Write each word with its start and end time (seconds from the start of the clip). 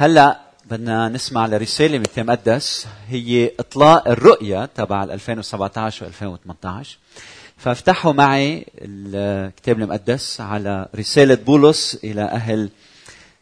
هلا 0.00 0.40
بدنا 0.70 1.08
نسمع 1.08 1.46
لرسالة 1.46 1.98
من 1.98 2.04
المقدس 2.18 2.86
هي 3.08 3.50
إطلاق 3.60 4.08
الرؤيه 4.08 4.68
تبع 4.74 5.04
2017 5.04 6.04
و 6.04 6.08
2018 6.08 6.98
فافتحوا 7.56 8.12
معي 8.12 8.66
الكتاب 8.78 9.78
المقدس 9.80 10.40
على 10.40 10.88
رسالة 10.96 11.34
بولس 11.34 11.98
إلى 12.04 12.22
أهل 12.22 12.70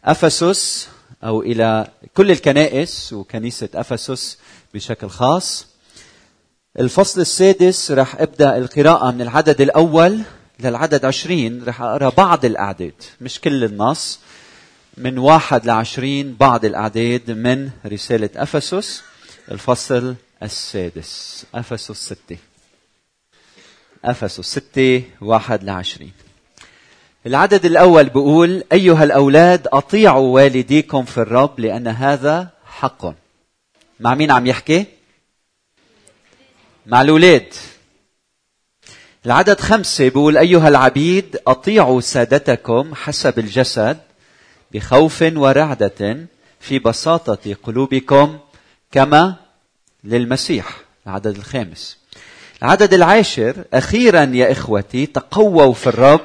أفسس 0.04 0.88
أو 1.24 1.42
إلى 1.42 1.88
كل 2.14 2.30
الكنائس 2.30 3.12
وكنيسة 3.12 3.68
أفسس 3.74 4.38
بشكل 4.74 5.08
خاص. 5.08 5.66
الفصل 6.78 7.20
السادس 7.20 7.90
رح 7.90 8.20
أبدأ 8.20 8.56
القراءة 8.56 9.10
من 9.10 9.20
العدد 9.20 9.60
الأول 9.60 10.20
للعدد 10.60 11.04
عشرين 11.04 11.64
رح 11.64 11.82
أقرأ 11.82 12.08
بعض 12.08 12.44
الأعداد 12.44 12.94
مش 13.20 13.40
كل 13.40 13.64
النص. 13.64 14.20
من 14.98 15.18
واحد 15.18 15.66
لعشرين 15.66 16.34
بعض 16.34 16.64
الأعداد 16.64 17.30
من 17.30 17.70
رسالة 17.86 18.30
أفسس 18.36 19.02
الفصل 19.50 20.14
السادس. 20.42 21.44
أفسس 21.54 21.92
ستة. 21.92 22.36
أفسس 24.04 24.40
ستة 24.40 25.02
واحد 25.20 25.64
لعشرين. 25.64 26.12
العدد 27.26 27.64
الأول 27.64 28.04
بيقول 28.04 28.64
أيها 28.72 29.04
الأولاد 29.04 29.68
أطيعوا 29.72 30.34
والديكم 30.34 31.04
في 31.04 31.18
الرب 31.18 31.60
لأن 31.60 31.88
هذا 31.88 32.48
حق. 32.66 33.14
مع 34.00 34.14
مين 34.14 34.30
عم 34.30 34.46
يحكي؟ 34.46 34.86
مع 36.86 37.00
الأولاد. 37.02 37.54
العدد 39.26 39.60
خمسة 39.60 40.04
بيقول 40.04 40.36
أيها 40.36 40.68
العبيد 40.68 41.40
أطيعوا 41.46 42.00
سادتكم 42.00 42.94
حسب 42.94 43.38
الجسد 43.38 44.07
بخوف 44.72 45.22
ورعدة 45.22 46.26
في 46.60 46.78
بساطة 46.78 47.56
قلوبكم 47.62 48.38
كما 48.92 49.34
للمسيح 50.04 50.80
العدد 51.06 51.36
الخامس. 51.36 51.98
العدد 52.62 52.94
العاشر 52.94 53.64
أخيرا 53.74 54.24
يا 54.24 54.52
إخوتي 54.52 55.06
تقووا 55.06 55.74
في 55.74 55.86
الرب 55.86 56.20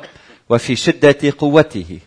وفي 0.49 0.75
شدة 0.75 1.33
قوته. 1.37 1.99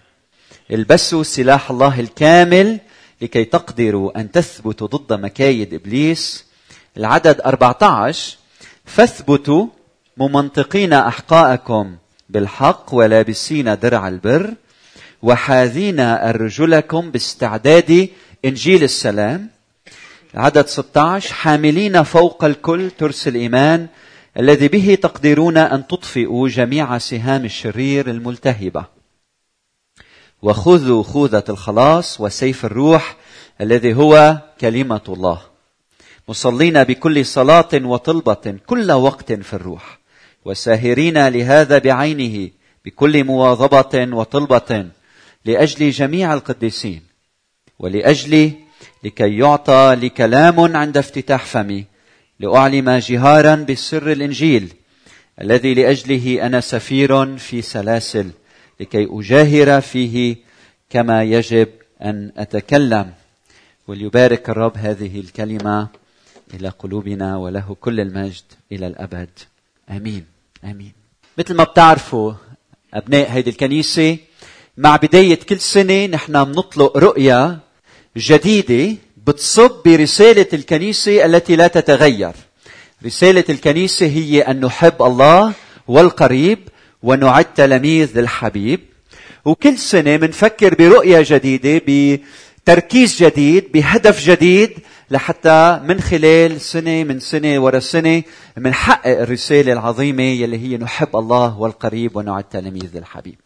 البسوا 0.70 1.22
سلاح 1.22 1.70
الله 1.70 2.00
الكامل 2.00 2.80
لكي 3.22 3.44
تقدروا 3.44 4.20
أن 4.20 4.30
تثبتوا 4.30 4.86
ضد 4.86 5.12
مكايد 5.12 5.74
إبليس. 5.74 6.44
العدد 6.96 7.40
14 7.40 8.36
فاثبتوا 8.84 9.66
ممنطقين 10.16 10.92
أحقاءكم 10.92 11.96
بالحق 12.28 12.94
ولابسين 12.94 13.78
درع 13.78 14.08
البر. 14.08 14.54
وحاذين 15.26 16.00
أرجلكم 16.00 17.10
باستعداد 17.10 18.08
إنجيل 18.44 18.82
السلام. 18.82 19.50
عدد 20.34 20.66
16 20.66 21.32
حاملين 21.32 22.02
فوق 22.02 22.44
الكل 22.44 22.90
ترس 22.90 23.28
الإيمان 23.28 23.86
الذي 24.38 24.68
به 24.68 24.98
تقدرون 25.02 25.56
أن 25.56 25.86
تطفئوا 25.86 26.48
جميع 26.48 26.98
سهام 26.98 27.44
الشرير 27.44 28.10
الملتهبة. 28.10 28.84
وخذوا 30.42 31.02
خوذة 31.02 31.44
الخلاص 31.48 32.20
وسيف 32.20 32.64
الروح 32.64 33.16
الذي 33.60 33.94
هو 33.94 34.38
كلمة 34.60 35.06
الله. 35.08 35.40
مصلين 36.28 36.84
بكل 36.84 37.26
صلاة 37.26 37.68
وطلبة 37.74 38.58
كل 38.66 38.92
وقت 38.92 39.32
في 39.32 39.54
الروح. 39.54 39.98
وساهرين 40.44 41.28
لهذا 41.28 41.78
بعينه 41.78 42.50
بكل 42.84 43.24
مواظبة 43.24 44.16
وطلبة 44.16 44.86
لأجل 45.46 45.90
جميع 45.90 46.34
القديسين 46.34 47.02
ولأجل 47.78 48.52
لكي 49.04 49.38
يعطى 49.38 49.96
لي 50.00 50.08
كلام 50.08 50.76
عند 50.76 50.96
افتتاح 50.96 51.44
فمي 51.44 51.84
لأعلم 52.40 52.90
جهارا 52.90 53.54
بسر 53.54 54.12
الإنجيل 54.12 54.74
الذي 55.40 55.74
لأجله 55.74 56.46
أنا 56.46 56.60
سفير 56.60 57.36
في 57.36 57.62
سلاسل 57.62 58.30
لكي 58.80 59.08
أجاهر 59.10 59.80
فيه 59.80 60.36
كما 60.90 61.22
يجب 61.22 61.68
أن 62.02 62.32
أتكلم. 62.36 63.12
وليبارك 63.88 64.50
الرب 64.50 64.76
هذه 64.76 65.20
الكلمة 65.20 65.88
إلى 66.54 66.68
قلوبنا 66.68 67.36
وله 67.36 67.76
كل 67.80 68.00
المجد 68.00 68.44
إلى 68.72 68.86
الأبد. 68.86 69.28
آمين. 69.90 70.24
آمين. 70.64 70.92
مثل 71.38 71.54
ما 71.54 71.64
بتعرفوا 71.64 72.32
أبناء 72.94 73.30
هذه 73.30 73.48
الكنيسة 73.48 74.18
مع 74.78 74.96
بداية 74.96 75.38
كل 75.48 75.60
سنة 75.60 76.06
نحن 76.06 76.44
بنطلق 76.44 76.96
رؤية 76.96 77.58
جديدة 78.16 78.96
بتصب 79.26 79.70
برسالة 79.84 80.46
الكنيسة 80.52 81.24
التي 81.24 81.56
لا 81.56 81.66
تتغير. 81.66 82.32
رسالة 83.06 83.44
الكنيسة 83.48 84.06
هي 84.06 84.42
أن 84.42 84.60
نحب 84.60 85.02
الله 85.02 85.52
والقريب 85.88 86.58
ونعد 87.02 87.54
تلاميذ 87.54 88.18
للحبيب. 88.18 88.80
وكل 89.44 89.78
سنة 89.78 90.16
بنفكر 90.16 90.74
برؤية 90.74 91.24
جديدة 91.26 91.82
بتركيز 91.86 93.22
جديد 93.22 93.72
بهدف 93.72 94.24
جديد 94.24 94.78
لحتى 95.10 95.80
من 95.84 96.00
خلال 96.00 96.60
سنة 96.60 97.04
من 97.04 97.20
سنة 97.20 97.58
ورا 97.58 97.78
سنة 97.78 98.22
منحقق 98.56 99.20
الرسالة 99.20 99.72
العظيمة 99.72 100.22
يلي 100.22 100.58
هي 100.58 100.76
نحب 100.76 101.16
الله 101.16 101.58
والقريب 101.58 102.16
ونعد 102.16 102.44
تلاميذ 102.44 102.90
للحبيب. 102.94 103.38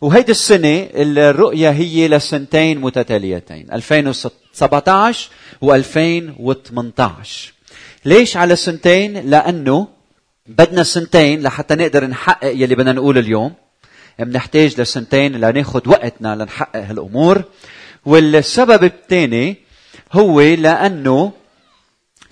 وهيدي 0.00 0.32
السنة 0.32 0.88
الرؤية 0.94 1.70
هي 1.70 2.08
لسنتين 2.08 2.80
متتاليتين 2.80 3.66
2017 3.72 5.30
و2018 5.64 7.02
ليش 8.04 8.36
على 8.36 8.56
سنتين؟ 8.56 9.30
لأنه 9.30 9.88
بدنا 10.46 10.82
سنتين 10.82 11.42
لحتى 11.42 11.74
نقدر 11.74 12.06
نحقق 12.06 12.52
يلي 12.52 12.74
بدنا 12.74 12.92
نقول 12.92 13.18
اليوم. 13.18 13.52
بنحتاج 14.18 14.80
لسنتين 14.80 15.32
لناخذ 15.32 15.88
وقتنا 15.88 16.34
لنحقق 16.34 16.80
هالأمور. 16.80 17.42
والسبب 18.06 18.84
الثاني 18.84 19.56
هو 20.12 20.40
لأنه 20.40 21.32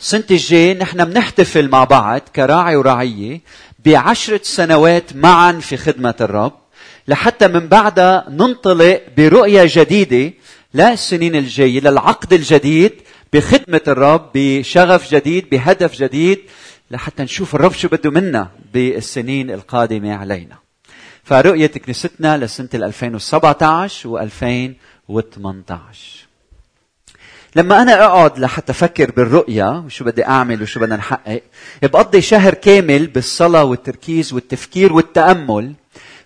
السنة 0.00 0.24
الجاي 0.30 0.74
نحن 0.74 1.04
بنحتفل 1.04 1.68
مع 1.68 1.84
بعض 1.84 2.20
كراعي 2.36 2.76
وراعية 2.76 3.40
بعشرة 3.84 4.40
سنوات 4.42 5.16
معا 5.16 5.52
في 5.52 5.76
خدمة 5.76 6.14
الرب. 6.20 6.63
لحتى 7.08 7.48
من 7.48 7.68
بعدها 7.68 8.26
ننطلق 8.28 9.02
برؤية 9.16 9.64
جديدة 9.66 10.32
للسنين 10.74 11.36
الجاية 11.36 11.80
للعقد 11.80 12.32
الجديد 12.32 12.92
بخدمة 13.32 13.80
الرب 13.88 14.30
بشغف 14.34 15.14
جديد 15.14 15.50
بهدف 15.50 15.94
جديد 15.94 16.38
لحتى 16.90 17.22
نشوف 17.22 17.54
الرب 17.54 17.72
شو 17.72 17.88
بده 17.88 18.10
منا 18.10 18.50
بالسنين 18.74 19.50
القادمة 19.50 20.14
علينا. 20.14 20.56
فرؤية 21.24 21.66
كنيستنا 21.66 22.38
لسنة 22.38 22.68
2017 22.74 24.08
و 24.08 24.18
2018 24.18 26.26
لما 27.56 27.82
أنا 27.82 28.04
أقعد 28.04 28.38
لحتى 28.38 28.72
أفكر 28.72 29.10
بالرؤيا 29.10 29.82
وشو 29.86 30.04
بدي 30.04 30.26
أعمل 30.26 30.62
وشو 30.62 30.80
بدنا 30.80 30.96
نحقق 30.96 31.42
بقضي 31.82 32.20
شهر 32.20 32.54
كامل 32.54 33.06
بالصلاة 33.06 33.64
والتركيز 33.64 34.32
والتفكير 34.32 34.92
والتأمل 34.92 35.72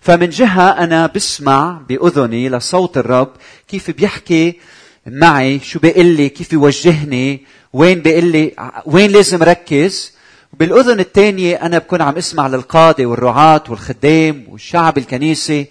فمن 0.01 0.29
جهة 0.29 0.69
أنا 0.69 1.07
بسمع 1.07 1.81
بأذني 1.89 2.49
لصوت 2.49 2.97
الرب 2.97 3.31
كيف 3.67 3.91
بيحكي 3.91 4.59
معي 5.07 5.59
شو 5.59 5.79
بيقول 5.79 6.05
لي 6.05 6.29
كيف 6.29 6.53
يوجهني 6.53 7.41
وين 7.73 7.99
بيقول 8.01 8.25
لي 8.25 8.53
وين 8.85 9.11
لازم 9.11 9.43
ركز. 9.43 10.13
بالأذن 10.53 10.99
الثانية 10.99 11.55
أنا 11.55 11.77
بكون 11.77 12.01
عم 12.01 12.17
أسمع 12.17 12.47
للقادة 12.47 13.05
والرعاة 13.05 13.63
والخدام 13.69 14.45
والشعب 14.49 14.97
الكنيسي 14.97 15.67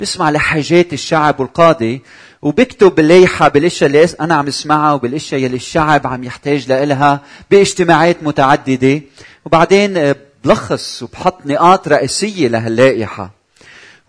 بسمع 0.00 0.30
لحاجات 0.30 0.92
الشعب 0.92 1.40
والقادة 1.40 2.00
وبكتب 2.42 2.94
بالليحة 2.94 3.48
بالأشياء 3.48 3.90
اللي 3.90 4.06
أنا 4.20 4.34
عم 4.34 4.46
أسمعها 4.46 4.92
وبالأشياء 4.92 5.46
اللي 5.46 5.56
الشعب 5.56 6.06
عم 6.06 6.24
يحتاج 6.24 6.68
لإلها 6.68 7.20
باجتماعات 7.50 8.16
متعددة. 8.22 9.00
وبعدين 9.44 10.14
بلخص 10.44 11.02
وبحط 11.02 11.46
نقاط 11.46 11.88
رئيسية 11.88 12.48
لهاللائحة. 12.48 13.41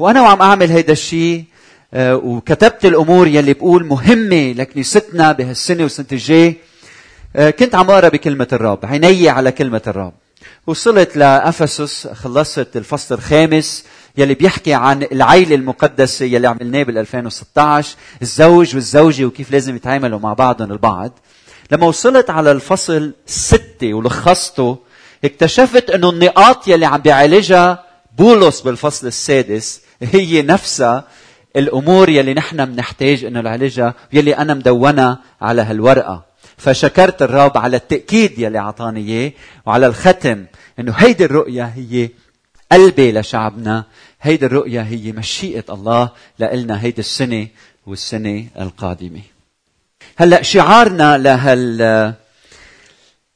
وأنا 0.03 0.21
وعم 0.21 0.41
أعمل 0.41 0.71
هيدا 0.71 0.94
الشيء 0.94 1.44
آه، 1.94 2.15
وكتبت 2.15 2.85
الأمور 2.85 3.27
يلي 3.27 3.53
بقول 3.53 3.85
مهمة 3.85 4.53
لكنيستنا 4.53 5.31
بهالسنة 5.31 5.83
والسنة 5.83 6.05
الجاي. 6.11 6.57
آه، 7.35 7.50
كنت 7.50 7.75
عم 7.75 7.91
أقرأ 7.91 8.09
بكلمة 8.09 8.47
الرب 8.53 8.79
عيني 8.85 9.29
على 9.29 9.51
كلمة 9.51 9.81
الرب. 9.88 10.13
وصلت 10.67 11.17
لأفسس 11.17 12.07
خلصت 12.07 12.77
الفصل 12.77 13.15
الخامس 13.15 13.85
يلي 14.17 14.33
بيحكي 14.33 14.73
عن 14.73 15.03
العيلة 15.03 15.55
المقدسة 15.55 16.25
يلي 16.25 16.47
عملناه 16.47 16.83
بال 16.83 16.97
2016 16.97 17.95
الزوج 18.21 18.75
والزوجة 18.75 19.25
وكيف 19.25 19.51
لازم 19.51 19.75
يتعاملوا 19.75 20.19
مع 20.19 20.33
بعضهم 20.33 20.71
البعض. 20.71 21.11
لما 21.71 21.88
وصلت 21.88 22.29
على 22.29 22.51
الفصل 22.51 23.13
ستة 23.25 23.94
ولخصته 23.94 24.77
اكتشفت 25.25 25.89
إنه 25.89 26.09
النقاط 26.09 26.67
يلي 26.67 26.85
عم 26.85 27.01
بيعالجها 27.01 27.83
بولس 28.17 28.61
بالفصل 28.61 29.07
السادس 29.07 29.82
هي 30.11 30.41
نفسها 30.41 31.03
الأمور 31.55 32.09
يلي 32.09 32.33
نحن 32.33 32.65
بنحتاج 32.65 33.23
إنه 33.23 33.41
نعالجها 33.41 33.94
يلي 34.13 34.38
أنا 34.38 34.53
مدونها 34.53 35.19
على 35.41 35.61
هالورقة. 35.61 36.25
فشكرت 36.57 37.21
الرب 37.21 37.57
على 37.57 37.77
التأكيد 37.77 38.39
يلي 38.39 38.59
أعطاني 38.59 39.00
إياه 39.00 39.31
وعلى 39.65 39.88
الختم 39.88 40.45
إنه 40.79 40.94
هيدي 40.97 41.25
الرؤية 41.25 41.63
هي 41.63 42.09
قلبي 42.71 43.11
لشعبنا 43.11 43.83
هيدي 44.21 44.45
الرؤية 44.45 44.81
هي 44.81 45.11
مشيئة 45.11 45.63
الله 45.69 46.09
لنا 46.39 46.81
هيدي 46.81 47.01
السنة 47.01 47.47
والسنة 47.88 48.45
القادمة. 48.59 49.21
هلأ 50.17 50.41
شعارنا 50.41 51.17
لهال 51.17 52.13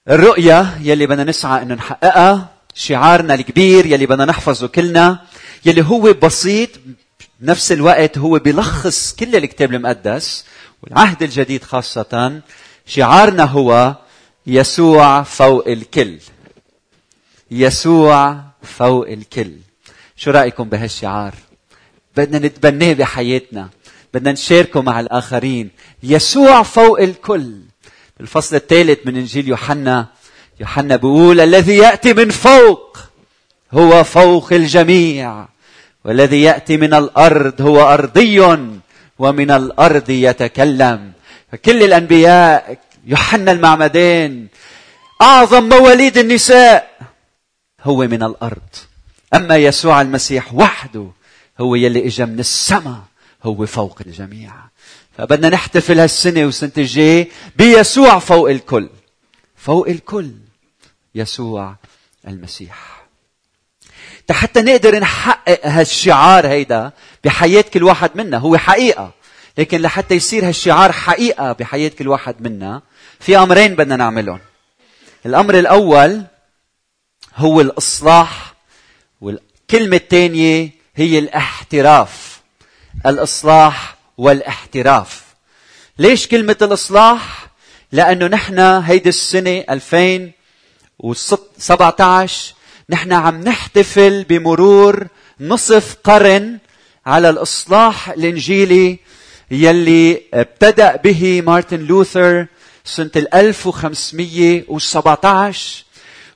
الرؤية 0.09 0.77
يلي 0.81 1.07
بدنا 1.07 1.23
نسعى 1.23 1.61
إنه 1.61 1.75
نحققها 1.75 2.47
شعارنا 2.73 3.33
الكبير 3.33 3.85
يلي 3.85 4.05
بدنا 4.05 4.25
نحفظه 4.25 4.67
كلنا 4.67 5.19
يلي 5.67 5.85
هو 5.85 6.13
بسيط 6.13 6.69
بنفس 7.39 7.71
الوقت 7.71 8.17
هو 8.17 8.39
بيلخص 8.39 9.15
كل 9.15 9.35
الكتاب 9.35 9.73
المقدس 9.73 10.45
والعهد 10.83 11.23
الجديد 11.23 11.63
خاصة. 11.63 12.41
شعارنا 12.85 13.43
هو 13.43 13.95
يسوع 14.47 15.23
فوق 15.23 15.67
الكل. 15.67 16.17
يسوع 17.51 18.43
فوق 18.63 19.07
الكل. 19.07 19.51
شو 20.15 20.31
رأيكم 20.31 20.69
بهالشعار؟ 20.69 21.35
بدنا 22.17 22.47
نتبناه 22.47 22.93
بحياتنا. 22.93 23.69
بدنا 24.13 24.31
نشاركه 24.31 24.81
مع 24.81 24.99
الآخرين. 24.99 25.69
يسوع 26.03 26.63
فوق 26.63 27.01
الكل. 27.01 27.61
الفصل 28.21 28.55
الثالث 28.55 28.99
من 29.05 29.17
إنجيل 29.17 29.47
يوحنا 29.47 30.07
يوحنا 30.59 30.95
بيقول 30.95 31.39
الذي 31.39 31.77
يأتي 31.77 32.13
من 32.13 32.29
فوق 32.29 32.97
هو 33.71 34.03
فوق 34.03 34.53
الجميع. 34.53 35.56
والذي 36.07 36.41
يأتي 36.41 36.77
من 36.77 36.93
الأرض 36.93 37.61
هو 37.61 37.93
أرضي 37.93 38.39
ومن 39.19 39.51
الأرض 39.51 40.09
يتكلم. 40.09 41.11
فكل 41.51 41.83
الأنبياء 41.83 42.79
يوحنا 43.05 43.51
المعمدان 43.51 44.47
أعظم 45.21 45.69
مواليد 45.69 46.17
النساء 46.17 46.97
هو 47.83 47.97
من 47.97 48.23
الأرض. 48.23 48.69
أما 49.33 49.57
يسوع 49.57 50.01
المسيح 50.01 50.53
وحده 50.53 51.07
هو 51.59 51.75
يلي 51.75 52.07
إجا 52.07 52.25
من 52.25 52.39
السماء 52.39 53.01
هو 53.43 53.65
فوق 53.65 54.01
الجميع. 54.05 54.53
فبدنا 55.17 55.49
نحتفل 55.49 55.99
هالسنة 55.99 56.45
والسنة 56.45 56.71
الجاية 56.77 57.29
بيسوع 57.55 58.19
فوق 58.19 58.49
الكل. 58.49 58.89
فوق 59.55 59.87
الكل 59.87 60.31
يسوع 61.15 61.75
المسيح. 62.27 62.96
حتى 64.31 64.61
نقدر 64.61 64.99
نحقق 64.99 65.59
هالشعار 65.63 66.47
هيدا 66.47 66.91
بحياة 67.23 67.61
كل 67.61 67.83
واحد 67.83 68.11
منا. 68.15 68.37
هو 68.37 68.57
حقيقة. 68.57 69.11
لكن 69.57 69.81
لحتى 69.81 70.15
يصير 70.15 70.47
هالشعار 70.47 70.91
حقيقة 70.91 71.51
بحياة 71.51 71.89
كل 71.89 72.07
واحد 72.07 72.41
منا 72.41 72.81
في 73.19 73.37
أمرين 73.37 73.75
بدنا 73.75 73.95
نعملهم. 73.95 74.39
الأمر 75.25 75.59
الأول 75.59 76.23
هو 77.35 77.61
الإصلاح 77.61 78.53
والكلمة 79.21 79.95
الثانية 79.95 80.69
هي 80.95 81.19
الاحتراف. 81.19 82.41
الإصلاح 83.05 83.95
والاحتراف. 84.17 85.23
ليش 85.99 86.27
كلمة 86.27 86.57
الإصلاح؟ 86.61 87.47
لأنه 87.91 88.27
نحن 88.27 88.59
هيدي 88.59 89.09
السنة 89.09 89.63
2017 89.69 92.53
نحن 92.89 93.13
عم 93.13 93.41
نحتفل 93.41 94.23
بمرور 94.23 95.07
نصف 95.39 95.95
قرن 96.03 96.57
على 97.05 97.29
الإصلاح 97.29 98.09
الإنجيلي 98.09 98.99
يلي 99.51 100.21
ابتدأ 100.33 100.95
به 100.95 101.41
مارتن 101.41 101.79
لوثر 101.79 102.45
سنة 102.85 103.11
1517 103.15 105.83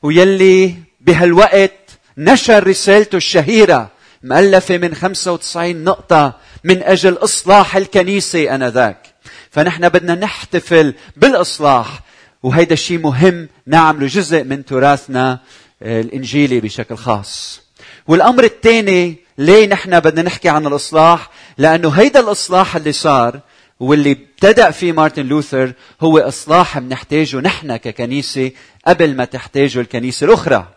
ويلي 0.04 0.76
بهالوقت 1.02 1.72
نشر 2.18 2.68
رسالته 2.68 3.16
الشهيرة 3.16 3.92
مؤلفة 4.24 4.78
من 4.78 4.96
95 4.96 5.84
نقطة 5.84 6.38
من 6.64 6.84
أجل 6.84 7.14
إصلاح 7.14 7.76
الكنيسة 7.76 8.56
أنذاك. 8.56 9.08
فنحن 9.52 9.90
بدنا 9.90 10.16
نحتفل 10.16 10.94
بالإصلاح 11.18 12.00
وهيدا 12.44 12.74
الشيء 12.74 13.00
مهم 13.00 13.50
نعمله 13.68 14.08
جزء 14.08 14.44
من 14.44 14.66
تراثنا. 14.66 15.40
آه، 15.84 16.02
الإنجيلي 16.02 16.60
بشكل 16.60 16.96
خاص. 16.96 17.62
والأمر 18.08 18.44
الثاني 18.44 19.16
ليه 19.38 19.68
نحن 19.68 20.00
بدنا 20.00 20.22
نحكي 20.22 20.50
عن 20.50 20.68
الإصلاح؟ 20.68 21.30
لأنه 21.58 21.90
هيدا 21.90 22.20
الإصلاح 22.20 22.76
اللي 22.76 22.92
صار 22.92 23.40
واللي 23.80 24.12
ابتدأ 24.12 24.72
فيه 24.72 24.92
مارتن 24.92 25.26
لوثر 25.26 25.74
هو 26.02 26.20
إصلاح 26.20 26.80
بنحتاجه 26.80 27.38
نحن 27.38 27.76
ككنيسة 27.76 28.52
قبل 28.88 29.16
ما 29.16 29.26
تحتاجه 29.26 29.80
الكنيسة 29.80 30.26
الأخرى. 30.26 30.68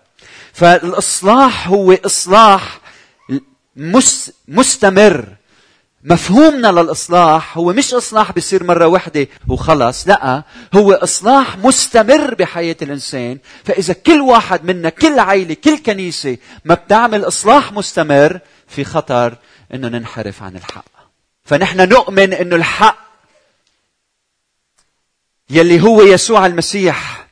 فالإصلاح 0.52 1.68
هو 1.68 1.92
إصلاح 1.92 2.80
مستمر 4.48 5.28
مفهومنا 6.04 6.68
للإصلاح 6.72 7.58
هو 7.58 7.72
مش 7.72 7.94
إصلاح 7.94 8.32
بيصير 8.32 8.64
مرة 8.64 8.86
واحدة 8.86 9.28
وخلص 9.48 10.08
لا 10.08 10.42
هو 10.74 10.92
إصلاح 10.92 11.58
مستمر 11.58 12.34
بحياة 12.34 12.76
الإنسان. 12.82 13.38
فإذا 13.64 13.92
كل 13.92 14.20
واحد 14.20 14.64
منا 14.64 14.88
كل 14.88 15.18
عائلة 15.18 15.54
كل 15.54 15.78
كنيسة 15.78 16.36
ما 16.64 16.74
بتعمل 16.74 17.24
إصلاح 17.24 17.72
مستمر 17.72 18.40
في 18.68 18.84
خطر 18.84 19.36
أنه 19.74 19.88
ننحرف 19.88 20.42
عن 20.42 20.56
الحق. 20.56 20.84
فنحن 21.44 21.88
نؤمن 21.88 22.32
أنه 22.32 22.56
الحق 22.56 22.98
يلي 25.50 25.82
هو 25.82 26.02
يسوع 26.02 26.46
المسيح 26.46 27.26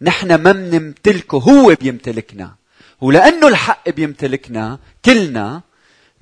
نحن 0.00 0.34
ما 0.34 0.52
بنمتلكه 0.52 1.38
هو 1.38 1.74
بيمتلكنا. 1.80 2.54
ولأنه 3.00 3.48
الحق 3.48 3.90
بيمتلكنا 3.90 4.78
كلنا 5.04 5.62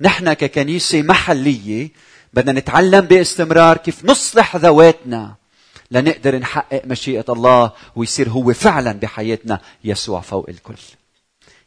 نحن 0.01 0.33
ككنيسة 0.33 1.01
محلية 1.01 1.89
بدنا 2.33 2.59
نتعلم 2.59 3.01
باستمرار 3.01 3.77
كيف 3.77 4.05
نصلح 4.05 4.55
ذواتنا 4.55 5.35
لنقدر 5.91 6.39
نحقق 6.39 6.81
مشيئة 6.85 7.25
الله 7.29 7.71
ويصير 7.95 8.29
هو 8.29 8.53
فعلا 8.53 8.91
بحياتنا 8.91 9.59
يسوع 9.83 10.21
فوق 10.21 10.45
الكل. 10.49 10.81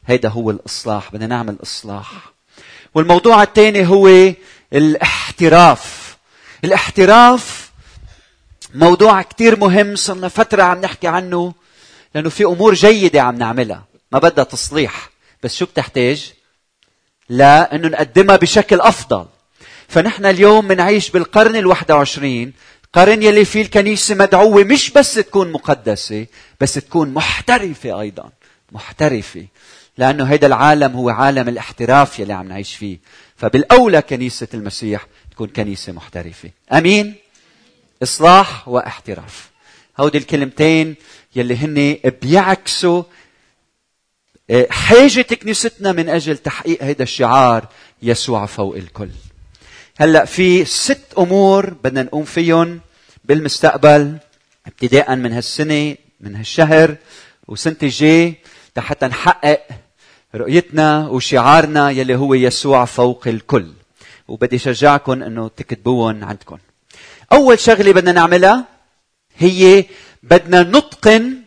هيدا 0.06 0.28
هو 0.28 0.50
الإصلاح، 0.50 1.12
بدنا 1.12 1.26
نعمل 1.26 1.56
إصلاح. 1.62 2.12
والموضوع 2.94 3.42
الثاني 3.42 3.86
هو 3.86 4.32
الاحتراف. 4.72 6.16
الاحتراف 6.64 7.70
موضوع 8.74 9.22
كتير 9.22 9.58
مهم 9.58 9.96
صرنا 9.96 10.28
فترة 10.28 10.62
عم 10.62 10.80
نحكي 10.80 11.08
عنه 11.08 11.54
لأنه 12.14 12.30
في 12.30 12.44
أمور 12.44 12.74
جيدة 12.74 13.22
عم 13.22 13.36
نعملها 13.36 13.84
ما 14.12 14.18
بدها 14.18 14.44
تصليح 14.44 15.10
بس 15.42 15.56
شو 15.56 15.66
بتحتاج؟ 15.66 16.32
لا 17.28 17.74
انه 17.74 17.88
نقدمها 17.88 18.36
بشكل 18.36 18.80
أفضل. 18.80 19.26
فنحن 19.88 20.26
اليوم 20.26 20.68
بنعيش 20.68 21.10
بالقرن 21.10 21.56
الواحد 21.56 21.92
وعشرين 21.92 22.52
قرن 22.92 23.22
يلي 23.22 23.44
فيه 23.44 23.62
الكنيسة 23.62 24.14
مدعوة 24.14 24.64
مش 24.64 24.90
بس 24.90 25.14
تكون 25.14 25.52
مقدسة 25.52 26.26
بس 26.60 26.74
تكون 26.74 27.14
محترفة 27.14 28.00
أيضا 28.00 28.30
محترفة 28.72 29.46
لأنه 29.98 30.24
هيدا 30.24 30.46
العالم 30.46 30.92
هو 30.92 31.10
عالم 31.10 31.48
الاحتراف 31.48 32.18
يلي 32.18 32.32
عم 32.32 32.48
نعيش 32.48 32.74
فيه. 32.74 32.98
فبالأولى 33.36 34.02
كنيسة 34.02 34.48
المسيح 34.54 35.06
تكون 35.30 35.48
كنيسة 35.48 35.92
محترفة. 35.92 36.50
أمين؟ 36.72 37.14
إصلاح 38.02 38.68
واحتراف. 38.68 39.50
هودي 40.00 40.18
الكلمتين 40.18 40.94
يلي 41.36 41.56
هن 41.56 41.96
بيعكسوا 42.22 43.02
حاجة 44.70 45.22
كنيستنا 45.22 45.92
من 45.92 46.08
أجل 46.08 46.36
تحقيق 46.36 46.82
هذا 46.82 47.02
الشعار 47.02 47.68
يسوع 48.02 48.46
فوق 48.46 48.76
الكل. 48.76 49.08
هلأ 49.96 50.24
في 50.24 50.64
ست 50.64 51.06
أمور 51.18 51.70
بدنا 51.70 52.02
نقوم 52.02 52.24
فيهم 52.24 52.80
بالمستقبل 53.24 54.16
ابتداء 54.66 55.16
من 55.16 55.32
هالسنة 55.32 55.96
من 56.20 56.36
هالشهر 56.36 56.96
وسنة 57.48 57.76
الجاي 57.82 58.34
حتى 58.78 59.06
نحقق 59.06 59.60
رؤيتنا 60.34 61.08
وشعارنا 61.08 61.90
يلي 61.90 62.14
هو 62.14 62.34
يسوع 62.34 62.84
فوق 62.84 63.28
الكل. 63.28 63.72
وبدي 64.28 64.58
شجعكم 64.58 65.22
إنه 65.22 65.48
تكتبوهم 65.48 66.24
عندكم. 66.24 66.58
أول 67.32 67.58
شغلة 67.58 67.92
بدنا 67.92 68.12
نعملها 68.12 68.64
هي 69.36 69.84
بدنا 70.22 70.62
نتقن 70.62 71.43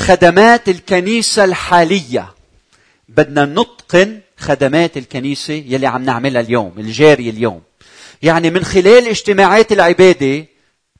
خدمات 0.00 0.68
الكنيسة 0.68 1.44
الحالية. 1.44 2.34
بدنا 3.08 3.44
نتقن 3.44 4.20
خدمات 4.36 4.96
الكنيسة 4.96 5.54
يلي 5.54 5.86
عم 5.86 6.04
نعملها 6.04 6.40
اليوم 6.40 6.72
الجارية 6.78 7.30
اليوم. 7.30 7.62
يعني 8.22 8.50
من 8.50 8.64
خلال 8.64 9.08
اجتماعات 9.08 9.72
العبادة 9.72 10.46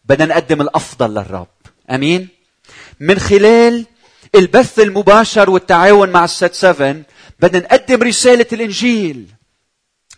بدنا 0.05 0.27
نقدم 0.35 0.61
الأفضل 0.61 1.15
للرب. 1.15 1.49
أمين؟ 1.91 2.29
من 3.01 3.19
خلال 3.19 3.87
البث 4.35 4.79
المباشر 4.79 5.51
والتعاون 5.51 6.11
مع 6.11 6.25
السات 6.25 6.55
سفن 6.55 7.03
بدنا 7.41 7.63
نقدم 7.63 8.03
رسالة 8.03 8.47
الإنجيل. 8.53 9.27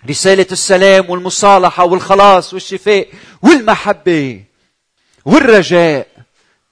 رسالة 0.08 0.46
السلام 0.52 1.10
والمصالحة 1.10 1.84
والخلاص 1.84 2.54
والشفاء 2.54 3.08
والمحبة 3.42 4.44
والرجاء 5.24 6.06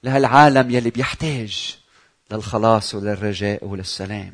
لهالعالم 0.03 0.71
يلي 0.71 0.89
بيحتاج. 0.89 1.80
للخلاص 2.33 2.95
وللرجاء 2.95 3.65
وللسلام. 3.65 4.33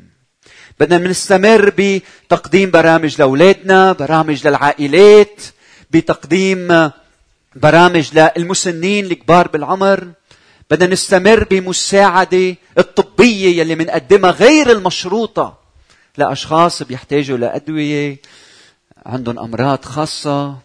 بدنا 0.80 1.08
نستمر 1.08 1.72
بتقديم 1.78 2.70
برامج 2.70 3.16
لأولادنا 3.18 3.92
برامج 3.92 4.46
للعائلات 4.46 5.42
بتقديم 5.90 6.90
برامج 7.54 8.18
للمسنين 8.18 9.04
الكبار 9.04 9.48
بالعمر. 9.48 10.08
بدنا 10.70 10.92
نستمر 10.92 11.44
بمساعدة 11.44 12.56
الطبية 12.78 13.60
يلي 13.60 13.74
منقدمها 13.74 14.30
غير 14.30 14.70
المشروطة 14.70 15.58
لأشخاص 16.18 16.82
بيحتاجوا 16.82 17.38
لأدوية 17.38 18.20
عندهم 19.06 19.38
أمراض 19.38 19.84
خاصة. 19.84 20.56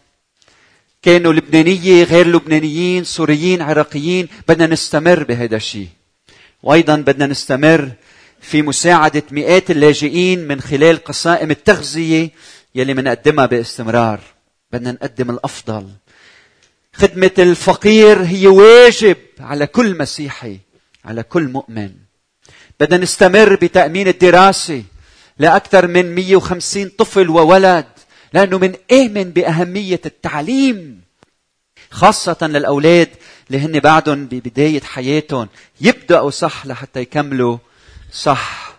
كانوا 1.01 1.33
لبنانية 1.33 2.03
غير 2.03 2.27
لبنانيين 2.27 3.03
سوريين 3.03 3.61
عراقيين. 3.61 4.27
بدنا 4.47 4.67
نستمر 4.67 5.23
بهذا 5.23 5.55
الشيء 5.55 5.87
وأيضا 6.63 6.95
بدنا 6.95 7.27
نستمر 7.27 7.91
في 8.41 8.61
مساعدة 8.61 9.23
مئات 9.31 9.71
اللاجئين 9.71 10.47
من 10.47 10.61
خلال 10.61 11.03
قسائم 11.03 11.51
التغذية 11.51 12.29
يلي 12.75 12.93
منقدمها 12.93 13.45
باستمرار. 13.45 14.19
بدنا 14.71 14.91
نقدم 14.91 15.29
الأفضل. 15.29 15.87
خدمة 16.93 17.31
الفقير 17.39 18.23
هي 18.23 18.47
واجب 18.47 19.17
على 19.39 19.67
كل 19.67 19.97
مسيحي 19.97 20.59
على 21.05 21.23
كل 21.23 21.43
مؤمن. 21.43 21.91
بدنا 22.79 22.97
نستمر 22.97 23.55
بتأمين 23.55 24.07
الدراسة 24.07 24.83
لأكثر 25.39 25.87
من 25.87 26.15
150 26.15 26.89
طفل 26.89 27.29
وولد 27.29 27.85
لأنه 28.33 28.57
من 28.57 28.75
آمن 28.91 29.23
بأهمية 29.23 30.01
التعليم. 30.05 31.02
خاصة 31.93 32.37
للأولاد 32.41 33.09
اللي 33.47 33.59
هن 33.59 33.79
بعدهم 33.79 34.25
ببداية 34.25 34.81
حياتهم. 34.81 35.47
يبدأوا 35.81 36.29
صح 36.29 36.65
لحتى 36.65 36.99
يكملوا 36.99 37.57
صح. 38.11 38.73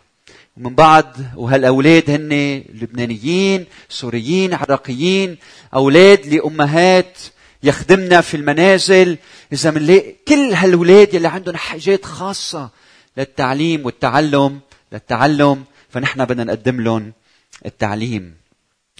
ومن 0.56 0.74
بعد 0.74 1.28
وهالأولاد 1.36 2.10
هن 2.10 2.62
لبنانيين 2.74 3.66
سوريين 3.88 4.54
عراقيين 4.54 5.36
أولاد 5.74 6.26
لأمهات 6.26 7.18
يخدمنا 7.62 8.20
في 8.20 8.36
المنازل. 8.36 9.18
إذا 9.52 9.70
منلاقي 9.70 10.14
كل 10.28 10.54
هالأولاد 10.54 11.14
يلي 11.14 11.28
عندهم 11.28 11.56
حاجات 11.56 12.04
خاصة 12.04 12.70
للتعليم 13.16 13.86
والتعلم 13.86 14.60
للتعلم 14.92 15.64
فنحن 15.90 16.24
بدنا 16.24 16.44
نقدم 16.44 16.80
لهم 16.80 17.12
التعليم. 17.66 18.34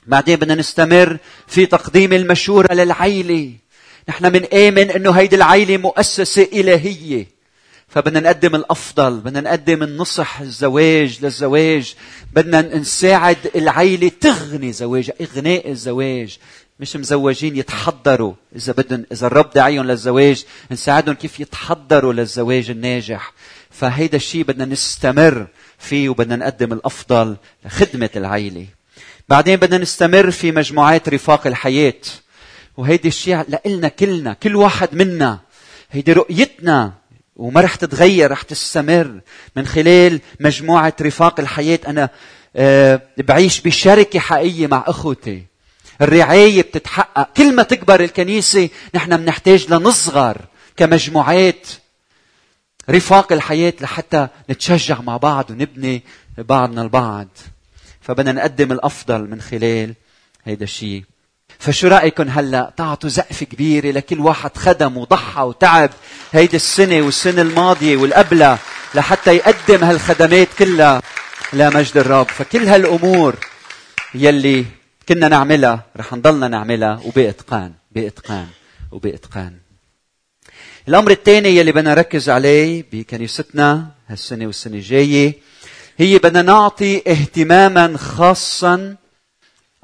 بعدين 0.07 0.37
بدنا 0.37 0.55
نستمر 0.55 1.19
في 1.47 1.67
تقديم 1.67 2.13
المشورة 2.13 2.73
للعيلة. 2.73 3.64
نحن 4.09 4.33
من 4.33 4.45
آمن 4.45 4.91
أنه 4.91 5.11
هيدي 5.11 5.37
العيلة 5.37 5.77
مؤسسة 5.77 6.49
إلهية. 6.53 7.27
فبدنا 7.89 8.21
نقدم 8.21 8.55
الأفضل 8.55 9.21
بدنا 9.21 9.41
نقدم 9.41 9.83
النصح 9.83 10.41
الزواج 10.41 11.19
للزواج. 11.23 11.95
بدنا 12.33 12.77
نساعد 12.77 13.39
العيلة 13.57 14.11
تغني 14.21 14.73
زواجها 14.73 15.15
إغناء 15.21 15.71
الزواج. 15.71 16.39
مش 16.81 16.97
مزوجين 16.97 17.57
يتحضروا. 17.57 18.33
إذا 18.57 18.73
بدهم 18.73 19.07
إذا 19.13 19.27
الرب 19.27 19.51
داعيهم 19.51 19.85
للزواج 19.85 20.45
نساعدهم 20.71 21.15
كيف 21.15 21.41
يتحضروا 21.41 22.13
للزواج 22.13 22.71
الناجح. 22.71 23.33
فهيدا 23.71 24.17
الشيء 24.17 24.43
بدنا 24.43 24.65
نستمر 24.65 25.47
فيه 25.79 26.09
وبدنا 26.09 26.37
نقدم 26.37 26.73
الأفضل 26.73 27.37
لخدمة 27.65 28.11
العيلة. 28.17 28.67
بعدين 29.29 29.57
بدنا 29.57 29.79
نستمر 29.79 30.31
في 30.31 30.53
مجموعات 30.53 31.09
رفاق 31.09 31.47
الحياة. 31.47 31.95
وهيدي 32.77 33.09
الشيء 33.09 33.45
لإلنا 33.49 33.89
كلنا 33.89 34.33
كل 34.33 34.57
واحد 34.57 34.95
منا. 34.95 35.41
هيدي 35.91 36.13
رؤيتنا. 36.13 36.93
وما 37.37 37.61
رح 37.61 37.75
تتغير 37.75 38.31
رح 38.31 38.43
تستمر. 38.43 39.21
من 39.57 39.67
خلال 39.67 40.21
مجموعة 40.41 40.95
رفاق 41.03 41.41
الحياة 41.41 41.79
أنا 41.87 42.09
أه 42.57 43.03
بعيش 43.19 43.61
بشركة 43.61 44.19
حقيقية 44.19 44.67
مع 44.67 44.85
أخوتي. 44.87 45.45
الرعاية 46.03 46.63
بتتحقق. 46.63 47.33
كل 47.37 47.55
ما 47.55 47.63
تكبر 47.63 48.01
الكنيسة 48.01 48.69
نحن 48.95 49.17
بنحتاج 49.17 49.73
لنصغر 49.73 50.39
كمجموعات 50.77 51.67
رفاق 52.91 53.33
الحياة 53.33 53.75
لحتى 53.81 54.29
نتشجع 54.51 55.01
مع 55.01 55.17
بعض 55.17 55.51
ونبني 55.51 56.03
بعضنا 56.39 56.83
البعض. 56.83 57.29
فبدنا 58.01 58.33
نقدم 58.33 58.73
الأفضل 58.73 59.31
من 59.31 59.41
خلال 59.41 59.95
هيدا 60.45 60.65
الشيء. 60.65 61.05
فشو 61.59 61.89
رايكم 61.89 62.29
هلا؟ 62.29 62.73
تعطوا 62.77 63.11
زقفه 63.11 63.47
كبيرة 63.47 63.91
لكل 63.91 64.21
واحد 64.21 64.57
خدم 64.57 64.97
وضحى 64.97 65.43
وتعب. 65.43 65.91
هيدي 66.33 66.57
السنة 66.57 67.03
والسنة 67.03 67.43
الماضية 67.43 67.97
والقبلة 67.97 68.59
لحتى 68.95 69.37
يقدم 69.37 69.85
هالخدمات 69.85 70.49
كلها 70.59 71.03
لمجد 71.53 71.97
الرب. 71.97 72.29
فكل 72.29 72.69
هالأمور 72.69 73.35
يلي 74.15 74.65
كنا 75.09 75.29
نعملها 75.29 75.85
رح 75.97 76.13
نضلنا 76.13 76.49
نعملها 76.49 77.01
وبإتقان 77.05 77.73
بإتقان 77.93 78.47
وبإتقان. 78.93 79.57
الأمر 80.89 81.11
الثاني 81.11 81.57
يلي 81.57 81.73
بدنا 81.73 81.91
نركز 81.95 82.31
عليه 82.31 82.85
بكنيستنا 82.93 83.87
هالسنة 84.09 84.47
والسنة 84.47 84.75
الجاية 84.75 85.35
هي 85.99 86.19
بدنا 86.19 86.43
نعطي 86.43 87.03
اهتماما 87.09 87.97
خاصا 87.97 88.97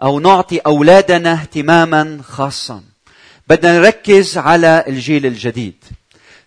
أو 0.02 0.20
نعطي 0.20 0.58
أولادنا 0.58 1.32
اهتماما 1.32 2.20
خاصا. 2.22 2.82
بدنا 3.48 3.78
نركز 3.78 4.38
على 4.38 4.84
الجيل 4.88 5.26
الجديد. 5.26 5.84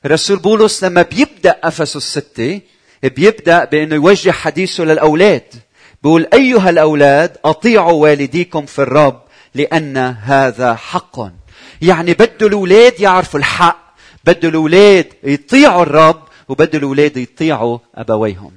الرسول 0.05 0.39
بولس 0.39 0.83
لما 0.83 1.01
بيبدأ 1.01 1.59
أفسس 1.63 1.95
الستة 1.95 2.61
بيبدأ 3.03 3.65
بأنه 3.65 3.95
يوجه 3.95 4.31
حديثه 4.31 4.83
للأولاد. 4.83 5.43
بيقول 6.03 6.27
أيها 6.33 6.69
الأولاد 6.69 7.37
أطيعوا 7.45 8.01
والديكم 8.01 8.65
في 8.65 8.79
الرب 8.79 9.21
لأن 9.55 9.97
هذا 10.21 10.75
حق. 10.75 11.19
يعني 11.81 12.13
بده 12.13 12.47
الأولاد 12.47 12.99
يعرفوا 12.99 13.39
الحق 13.39 13.93
بده 14.25 14.49
الأولاد 14.49 15.07
يطيعوا 15.23 15.83
الرب 15.83 16.23
وبده 16.49 16.77
الأولاد 16.77 17.17
يطيعوا 17.17 17.77
أبويهم. 17.95 18.51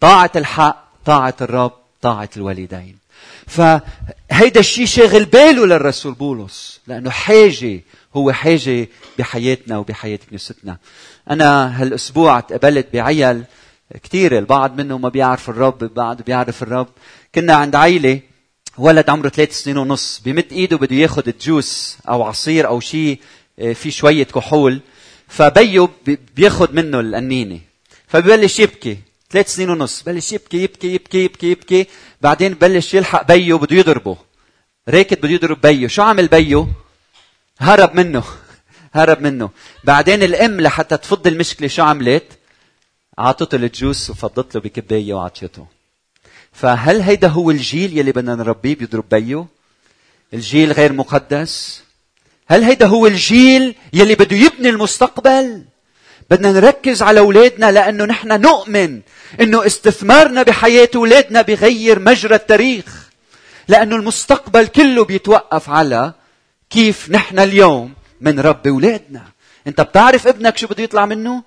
طاعة 0.00 0.30
الحق 0.36 0.84
طاعة 1.04 1.36
الرب 1.40 1.72
طاعة 2.02 2.28
الوالدين. 2.36 3.03
فهيدا 3.46 4.60
الشيء 4.60 4.86
شاغل 4.86 5.24
باله 5.24 5.66
للرسول 5.66 6.14
بولس 6.14 6.80
لأنه 6.86 7.10
حاجة 7.10 7.80
هو 8.16 8.32
حاجة 8.32 8.88
بحياتنا 9.18 9.78
وبحياة 9.78 10.18
كنيستنا 10.30 10.78
أنا 11.30 11.82
هالأسبوع 11.82 12.40
تقابلت 12.40 12.86
بعيل 12.92 13.44
كثير 14.02 14.38
البعض 14.38 14.80
منهم 14.80 15.02
ما 15.02 15.08
بيعرف 15.08 15.50
الرب 15.50 15.82
البعض 15.82 16.22
بيعرف 16.22 16.62
الرب. 16.62 16.88
كنا 17.34 17.54
عند 17.54 17.76
عيلة 17.76 18.20
ولد 18.78 19.10
عمره 19.10 19.28
ثلاث 19.28 19.62
سنين 19.62 19.78
ونص 19.78 20.20
بمد 20.24 20.46
إيده 20.52 20.76
بده 20.76 20.96
ياخذ 20.96 21.32
جوس 21.40 21.96
أو 22.08 22.22
عصير 22.22 22.66
أو 22.66 22.80
شيء 22.80 23.20
آه، 23.58 23.72
في 23.72 23.90
شوية 23.90 24.24
كحول. 24.24 24.80
فبيو 25.28 25.90
بياخذ 26.36 26.72
منه 26.72 27.00
القنينه 27.00 27.60
فببلش 28.08 28.60
يبكي. 28.60 28.98
ثلاث 29.34 29.54
سنين 29.54 29.70
ونص. 29.70 30.02
بلش 30.02 30.32
يبكي 30.32 30.62
يبكي 30.62 30.94
يبكي 30.94 31.24
يبكي 31.24 31.50
يبكي. 31.50 31.86
بعدين 32.20 32.54
بلش 32.54 32.94
يلحق 32.94 33.26
بيو 33.26 33.58
بده 33.58 33.76
يضربه. 33.76 34.16
ركض 34.88 35.18
بده 35.18 35.28
يضرب 35.28 35.60
بيو. 35.60 35.88
شو 35.88 36.02
عمل 36.02 36.28
بيو؟ 36.28 36.68
هرب 37.58 37.94
منه. 37.94 38.24
هرب 38.98 39.20
منه. 39.20 39.50
بعدين 39.84 40.22
الأم 40.22 40.60
لحتى 40.60 40.96
تفض 40.96 41.26
المشكلة 41.26 41.68
شو 41.68 41.82
عملت؟ 41.82 42.24
عطته 43.18 43.56
ال 43.56 43.65
juice 43.65 44.10
وفضت 44.10 44.54
له 44.54 44.60
بكباية 44.60 45.14
وعطيته 45.14 45.66
فهل 46.52 47.00
هيدا 47.00 47.28
هو 47.28 47.50
الجيل 47.50 47.98
يلي 47.98 48.12
بدنا 48.12 48.34
نربيه 48.34 48.74
بيضرب 48.76 49.08
بيو؟ 49.10 49.46
الجيل 50.34 50.72
غير 50.72 50.92
مقدس؟ 50.92 51.82
هل 52.46 52.62
هيدا 52.62 52.86
هو 52.86 53.06
الجيل 53.06 53.74
يلي 53.92 54.14
بده 54.14 54.36
يبني 54.36 54.68
المستقبل؟ 54.68 55.64
بدنا 56.30 56.52
نركز 56.52 57.02
على 57.02 57.20
أولادنا 57.20 57.72
لأنه 57.72 58.04
نحن 58.04 58.40
نؤمن 58.40 59.00
إنه 59.40 59.66
استثمارنا 59.66 60.42
بحياة 60.42 60.88
أولادنا 60.96 61.42
بغير 61.42 61.98
مجرى 61.98 62.34
التاريخ. 62.34 63.10
لأنه 63.68 63.96
المستقبل 63.96 64.66
كله 64.66 65.04
بيتوقف 65.04 65.70
على 65.70 66.12
كيف 66.70 67.10
نحن 67.10 67.38
اليوم 67.38 67.92
رب 68.26 68.66
أولادنا. 68.66 69.22
أنت 69.66 69.80
بتعرف 69.80 70.26
ابنك 70.26 70.56
شو 70.56 70.66
بده 70.66 70.82
يطلع 70.82 71.06
منه؟ 71.06 71.42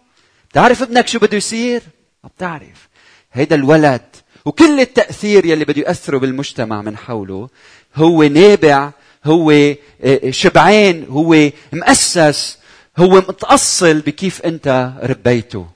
بتعرف 0.50 0.82
ابنك 0.82 1.08
شو 1.08 1.20
بده 1.20 1.38
يصير؟ 1.38 1.82
ما 2.24 2.30
بتعرف. 2.30 2.90
هيدا 3.34 3.56
الولد. 3.56 4.02
وكل 4.46 4.80
التأثير 4.80 5.46
يلي 5.46 5.66
بده 5.66 5.82
ياثره 5.82 6.18
بالمجتمع 6.18 6.82
من 6.82 6.98
حوله 6.98 7.50
هو 7.96 8.24
نابع 8.24 8.92
هو 9.26 9.52
آه، 9.52 10.30
شبعان 10.30 11.06
هو 11.10 11.50
مؤسس 11.74 12.57
هو 12.98 13.18
متأصل 13.18 14.00
بكيف 14.00 14.42
أنت 14.42 14.92
ربيته 15.04 15.68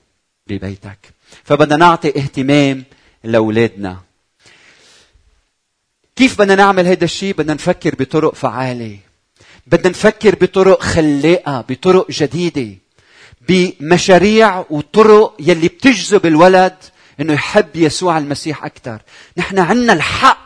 ببيتك. 0.46 0.98
فبدنا 1.44 1.76
نعطي 1.76 2.08
اهتمام 2.08 2.84
لأولادنا. 3.24 3.98
كيف 6.16 6.38
بدنا 6.38 6.54
نعمل 6.54 6.86
هيدا 6.86 7.04
الشيء 7.04 7.34
بدنا 7.34 7.54
نفكر 7.54 7.94
بطرق 7.94 8.34
فعالة. 8.34 8.98
بدنا 9.66 9.88
نفكر 9.88 10.34
بطرق 10.34 10.82
خلاقة 10.82 11.60
بطرق 11.68 12.10
جديدة. 12.10 12.76
بمشاريع 13.48 14.64
وطرق 14.70 15.36
يلي 15.40 15.68
بتجذب 15.68 16.26
الولد 16.26 16.76
إنه 17.20 17.32
يحب 17.32 17.76
يسوع 17.76 18.18
المسيح 18.18 18.64
أكثر 18.64 19.00
نحن 19.36 19.58
عنا 19.58 19.92
الحق. 19.92 20.38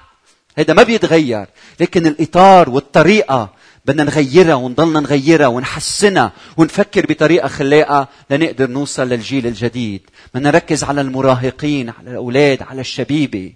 هذا 0.59 0.75
ما 0.75 0.83
بيتغير. 0.83 1.47
لكن 1.81 2.07
الإطار 2.07 2.71
والطريقة 2.71 3.55
بدنا 3.87 4.05
نغيرها 4.05 4.55
ونضلنا 4.55 5.01
نغيرها 5.01 5.47
ونحسنها 5.47 6.33
ونفكر 6.57 7.07
بطريقة 7.07 7.49
خلاقة 7.49 8.09
لنقدر 8.31 8.71
نوصل 8.71 9.09
للجيل 9.09 9.47
الجديد. 9.47 10.03
بدنا 10.35 10.51
نركز 10.51 10.85
على 10.85 11.01
المراهقين 11.01 11.89
على 11.89 12.11
الأولاد 12.11 12.63
على 12.63 12.81
الشبيبة. 12.81 13.53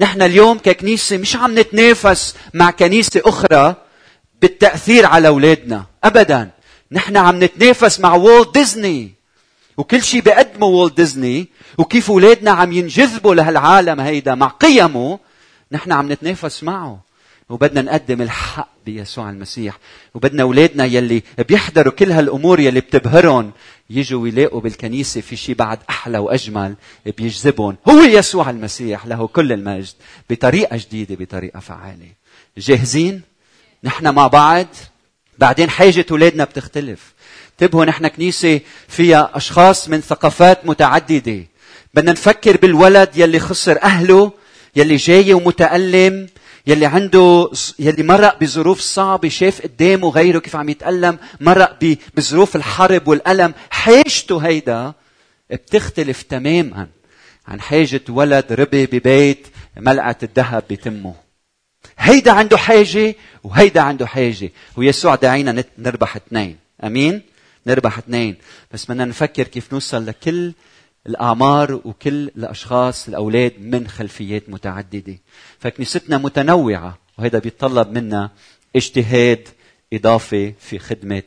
نحن 0.00 0.22
اليوم 0.22 0.58
ككنيسة 0.58 1.16
مش 1.16 1.36
عم 1.36 1.58
نتنافس 1.58 2.34
مع 2.54 2.70
كنيسة 2.70 3.20
أخرى 3.24 3.74
بالتأثير 4.42 5.06
على 5.06 5.28
أولادنا 5.28 5.84
أبدا. 6.04 6.50
نحن 6.92 7.16
عم 7.16 7.44
نتنافس 7.44 8.00
مع 8.00 8.14
وولد 8.14 8.52
ديزني 8.52 9.12
وكل 9.76 10.02
شيء 10.02 10.20
بيقدمه 10.20 10.66
وولد 10.66 10.94
ديزني 10.94 11.48
وكيف 11.78 12.10
أولادنا 12.10 12.50
عم 12.50 12.72
ينجذبوا 12.72 13.34
لهالعالم 13.34 14.00
هيدا 14.00 14.34
مع 14.34 14.46
قيمه 14.46 15.18
نحن 15.72 15.92
عم 15.92 16.12
نتنافس 16.12 16.62
معه. 16.62 17.00
وبدنا 17.54 17.82
نقدم 17.82 18.22
الحق 18.22 18.68
بيسوع 18.86 19.30
المسيح 19.30 19.78
وبدنا 20.14 20.42
أولادنا 20.42 20.84
يلي 20.84 21.22
بيحضروا 21.48 21.92
كل 21.92 22.12
هالأمور 22.12 22.60
يلي 22.60 22.80
بتبهرهم 22.80 23.52
يجوا 23.90 24.22
ويلاقوا 24.22 24.60
بالكنيسة 24.60 25.20
في 25.20 25.36
شيء 25.36 25.54
بعد 25.54 25.78
أحلى 25.90 26.18
وأجمل 26.18 26.74
بيجذبهم. 27.18 27.76
هو 27.88 28.02
يسوع 28.02 28.50
المسيح 28.50 29.06
له 29.06 29.26
كل 29.26 29.52
المجد 29.52 29.94
بطريقة 30.30 30.76
جديدة 30.76 31.14
بطريقة 31.14 31.60
فعالة. 31.60 32.08
جاهزين؟ 32.58 33.22
نحن 33.84 34.14
مع 34.14 34.26
بعض؟ 34.26 34.66
بعدين 35.38 35.70
حاجة 35.70 36.06
أولادنا 36.10 36.44
بتختلف. 36.44 37.12
انتبهوا 37.52 37.84
نحن 37.84 38.08
كنيسة 38.08 38.60
فيها 38.88 39.30
أشخاص 39.34 39.88
من 39.88 40.00
ثقافات 40.00 40.66
متعددة. 40.66 41.44
بدنا 41.94 42.12
نفكر 42.12 42.56
بالولد 42.56 43.10
يلي 43.16 43.38
خسر 43.38 43.82
أهله 43.82 44.32
يلي 44.76 44.96
جاي 44.96 45.32
ومتألم 45.34 46.28
يلي 46.66 46.86
عنده 46.86 47.50
يلي 47.78 48.02
مرق 48.02 48.40
بظروف 48.40 48.80
صعبة 48.80 49.28
شاف 49.28 49.62
قدامه 49.62 50.08
غيره 50.08 50.38
كيف 50.38 50.56
عم 50.56 50.68
يتألم 50.68 51.18
مرق 51.40 51.96
بظروف 52.16 52.56
الحرب 52.56 53.08
والألم. 53.08 53.54
حاجته 53.70 54.38
هيدا 54.38 54.92
بتختلف 55.50 56.22
تماما 56.22 56.88
عن 57.48 57.60
حاجة 57.60 58.00
ولد 58.08 58.52
ربي 58.52 58.86
ببيت 58.86 59.46
ملعة 59.76 60.16
الذهب 60.22 60.62
بتمه. 60.70 61.14
هيدا 61.98 62.32
عنده 62.32 62.56
حاجة 62.56 63.14
وهيدا 63.44 63.80
عنده 63.80 64.06
حاجة. 64.06 64.50
ويسوع 64.76 65.14
داعينا 65.14 65.64
نربح 65.78 66.16
اثنين. 66.16 66.56
أمين؟ 66.84 67.22
نربح 67.66 67.98
اثنين. 67.98 68.36
بس 68.72 68.84
بدنا 68.84 69.04
نفكر 69.04 69.42
كيف 69.42 69.72
نوصل 69.72 70.06
لكل 70.06 70.52
الأعمار 71.06 71.74
وكل 71.74 72.30
الأشخاص 72.36 73.08
الأولاد 73.08 73.52
من 73.60 73.88
خلفيات 73.88 74.48
متعددة. 74.48 75.18
فكنيستنا 75.58 76.18
متنوعة 76.18 76.98
وهذا 77.18 77.38
بيتطلب 77.38 77.90
منا 77.92 78.30
اجتهاد 78.76 79.48
إضافي 79.92 80.52
في 80.60 80.78
خدمة 80.78 81.22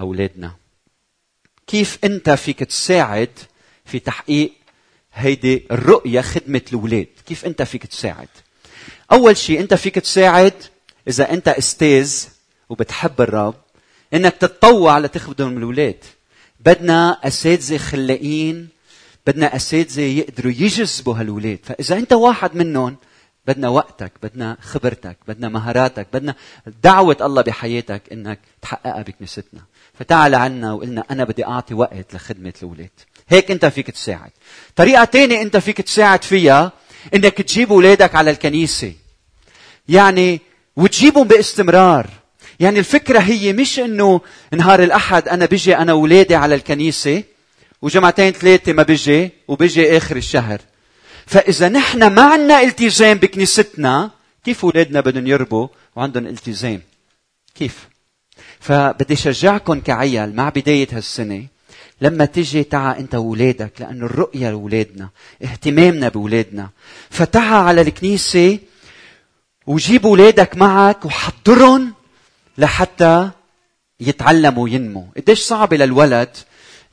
أولادنا. 0.00 0.54
كيف 1.66 1.98
أنت 2.04 2.30
فيك 2.30 2.58
تساعد 2.58 3.38
في 3.84 3.98
تحقيق 3.98 4.52
هيدي 5.14 5.66
الرؤية 5.70 6.20
خدمة 6.20 6.62
الأولاد؟ 6.68 7.06
كيف 7.26 7.44
أنت 7.44 7.62
فيك 7.62 7.86
تساعد؟ 7.86 8.28
أول 9.12 9.36
شيء 9.36 9.60
أنت 9.60 9.74
فيك 9.74 9.94
تساعد 9.94 10.54
إذا 11.08 11.32
أنت 11.32 11.48
أستاذ 11.48 12.24
وبتحب 12.68 13.20
الرب 13.20 13.54
إنك 14.14 14.36
تتطوع 14.36 14.98
لتخدم 14.98 15.58
الأولاد. 15.58 16.04
بدنا 16.60 17.18
أساتذة 17.24 17.76
خلاقين 17.76 18.68
بدنا 19.26 19.56
أساتذة 19.56 20.00
يقدروا 20.00 20.52
يجذبوا 20.52 21.14
هالولاد. 21.14 21.58
فإذا 21.64 21.96
أنت 21.96 22.12
واحد 22.12 22.56
منهم 22.56 22.96
بدنا 23.46 23.68
وقتك 23.68 24.12
بدنا 24.22 24.56
خبرتك 24.60 25.16
بدنا 25.28 25.48
مهاراتك 25.48 26.06
بدنا 26.12 26.34
دعوة 26.82 27.16
الله 27.20 27.42
بحياتك 27.42 28.02
إنك 28.12 28.38
تحققها 28.62 29.02
بكنيستنا. 29.02 29.60
فتعال 29.94 30.34
عنا 30.34 30.72
وقلنا 30.72 31.04
أنا 31.10 31.24
بدي 31.24 31.46
أعطي 31.46 31.74
وقت 31.74 32.14
لخدمة 32.14 32.52
الاولاد 32.62 32.90
هيك 33.28 33.50
أنت 33.50 33.66
فيك 33.66 33.90
تساعد. 33.90 34.30
طريقة 34.76 35.04
تانية 35.04 35.42
أنت 35.42 35.56
فيك 35.56 35.80
تساعد 35.80 36.24
فيها 36.24 36.72
إنك 37.14 37.42
تجيب 37.42 37.72
اولادك 37.72 38.14
على 38.14 38.30
الكنيسة. 38.30 38.92
يعني 39.88 40.40
وتجيبهم 40.76 41.28
باستمرار. 41.28 42.10
يعني 42.60 42.78
الفكرة 42.78 43.18
هي 43.18 43.52
مش 43.52 43.78
إنه 43.78 44.20
نهار 44.52 44.82
الأحد 44.82 45.28
أنا 45.28 45.46
بيجي 45.46 45.76
أنا 45.76 45.92
واولادي 45.92 46.34
على 46.34 46.54
الكنيسة. 46.54 47.22
وجمعتين 47.82 48.32
ثلاثة 48.32 48.72
ما 48.72 48.82
بيجي 48.82 49.30
وبيجي 49.48 49.96
آخر 49.96 50.16
الشهر. 50.16 50.60
فإذا 51.26 51.68
نحن 51.68 52.06
ما 52.06 52.22
عنا 52.22 52.62
التزام 52.62 53.18
بكنيستنا 53.18 54.10
كيف 54.44 54.64
أولادنا 54.64 55.00
بدهم 55.00 55.26
يربوا 55.26 55.68
وعندهم 55.96 56.26
التزام؟ 56.26 56.80
كيف؟ 57.54 57.88
فبدي 58.60 59.16
شجعكم 59.16 59.80
كعيال 59.80 60.36
مع 60.36 60.48
بداية 60.48 60.88
هالسنة 60.92 61.46
لما 62.00 62.24
تجي 62.24 62.64
تعا 62.64 62.98
أنت 62.98 63.14
وأولادك 63.14 63.72
لأنه 63.80 64.06
الرؤية 64.06 64.50
لأولادنا 64.50 65.08
اهتمامنا 65.42 66.08
بأولادنا. 66.08 66.70
فتعا 67.10 67.58
على 67.62 67.80
الكنيسة 67.80 68.58
وجيب 69.66 70.06
أولادك 70.06 70.56
معك 70.56 71.04
وحضرهم 71.04 71.94
لحتى 72.58 73.30
يتعلموا 74.00 74.64
وينموا. 74.64 75.04
قديش 75.16 75.38
صعب 75.40 75.74
للولد 75.74 76.36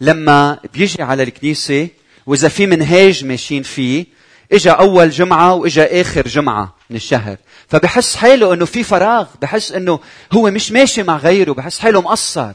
لما 0.01 0.59
بيجي 0.73 1.03
على 1.03 1.23
الكنيسة 1.23 1.87
وإذا 2.25 2.47
في 2.47 2.65
منهاج 2.65 3.25
ماشيين 3.25 3.63
فيه 3.63 4.05
إجا 4.51 4.71
أول 4.71 5.09
جمعة 5.09 5.53
وإجا 5.53 6.01
آخر 6.01 6.27
جمعة 6.27 6.75
من 6.89 6.95
الشهر. 6.95 7.37
فبحس 7.67 8.15
حاله 8.15 8.53
إنه 8.53 8.65
في 8.65 8.83
فراغ 8.83 9.27
بحس 9.41 9.71
إنه 9.71 9.99
هو 10.31 10.51
مش 10.51 10.71
ماشي 10.71 11.03
مع 11.03 11.17
غيره 11.17 11.51
بحس 11.51 11.79
حاله 11.79 12.01
مقصر. 12.01 12.53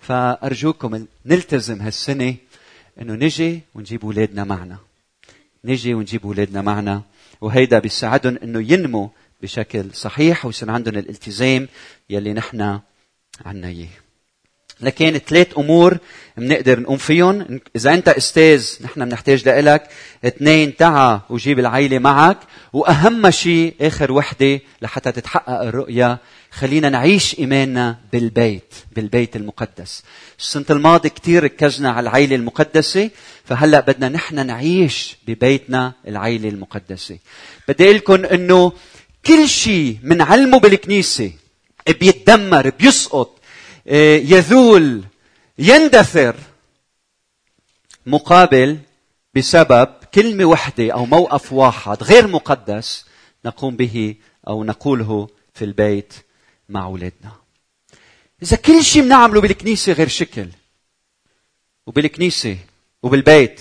فأرجوكم 0.00 1.06
نلتزم 1.26 1.82
هالسنة 1.82 2.34
إنه 3.00 3.14
نجي 3.14 3.60
ونجيب 3.74 4.04
أولادنا 4.04 4.44
معنا. 4.44 4.78
نجي 5.64 5.94
ونجيب 5.94 6.26
أولادنا 6.26 6.62
معنا. 6.62 7.02
وهيدا 7.40 7.78
بيساعدهم 7.78 8.38
إنه 8.42 8.72
ينمو 8.72 9.10
بشكل 9.42 9.84
صحيح 9.94 10.46
ويصير 10.46 10.70
عندهم 10.70 10.98
الالتزام 10.98 11.68
يلي 12.10 12.32
نحن 12.32 12.80
عنا 13.46 13.68
إياه. 13.68 14.07
لكن 14.80 15.20
ثلاث 15.28 15.58
أمور 15.58 15.98
بنقدر 16.36 16.80
نقوم 16.80 16.96
فيهم. 16.96 17.60
إذا 17.76 17.94
أنت 17.94 18.08
أستاذ 18.08 18.68
نحن 18.80 19.04
بنحتاج 19.04 19.48
لك 19.48 19.88
اثنين 20.24 20.76
تعا 20.76 21.20
وجيب 21.30 21.58
العيلة 21.58 21.98
معك. 21.98 22.38
وأهم 22.72 23.30
شيء 23.30 23.74
آخر 23.80 24.12
وحدة 24.12 24.60
لحتى 24.82 25.12
تتحقق 25.12 25.60
الرؤية 25.60 26.18
خلينا 26.50 26.88
نعيش 26.88 27.38
إيماننا 27.38 27.98
بالبيت 28.12 28.74
بالبيت 28.96 29.36
المقدس. 29.36 30.02
السنة 30.38 30.64
الماضية 30.70 31.08
كثير 31.08 31.44
ركزنا 31.44 31.90
على 31.90 32.08
العيلة 32.08 32.36
المقدسة 32.36 33.10
فهلأ 33.44 33.80
بدنا 33.80 34.08
نحن 34.08 34.46
نعيش 34.46 35.16
ببيتنا 35.26 35.92
العيلة 36.08 36.48
المقدسة. 36.48 37.18
بدي 37.68 37.84
أقول 37.84 37.96
لكم 37.96 38.24
إنه 38.24 38.72
كل 39.26 39.48
شيء 39.48 39.96
بنعلمه 40.02 40.58
بالكنيسة 40.58 41.32
بيتدمر 42.00 42.70
بيسقط. 42.70 43.37
يذول 43.90 45.04
يندثر 45.58 46.36
مقابل 48.06 48.78
بسبب 49.34 49.94
كلمة 50.14 50.44
وحدة 50.44 50.92
أو 50.92 51.06
موقف 51.06 51.52
واحد 51.52 52.02
غير 52.02 52.26
مقدس 52.26 53.06
نقوم 53.44 53.76
به 53.76 54.14
أو 54.48 54.64
نقوله 54.64 55.28
في 55.54 55.64
البيت 55.64 56.14
مع 56.68 56.84
أولادنا. 56.84 57.32
إذا 58.42 58.56
كل 58.56 58.84
شيء 58.84 59.02
بنعمله 59.02 59.40
بالكنيسة 59.40 59.92
غير 59.92 60.08
شكل 60.08 60.48
وبالكنيسة 61.86 62.58
وبالبيت 63.02 63.60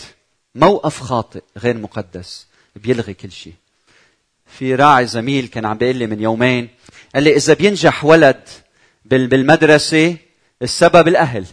موقف 0.55 0.99
خاطئ 0.99 1.41
غير 1.57 1.77
مقدس 1.77 2.47
بيلغي 2.75 3.13
كل 3.13 3.31
شيء 3.31 3.53
في 4.45 4.75
راعي 4.75 5.07
زميل 5.07 5.47
كان 5.47 5.65
عم 5.65 5.77
بيقول 5.77 5.95
لي 5.95 6.07
من 6.07 6.21
يومين 6.21 6.69
قال 7.15 7.23
لي 7.23 7.35
إذا 7.35 7.53
بينجح 7.53 8.05
ولد 8.05 8.49
بالمدرسة 9.09 10.15
السبب 10.61 11.07
الأهل. 11.07 11.45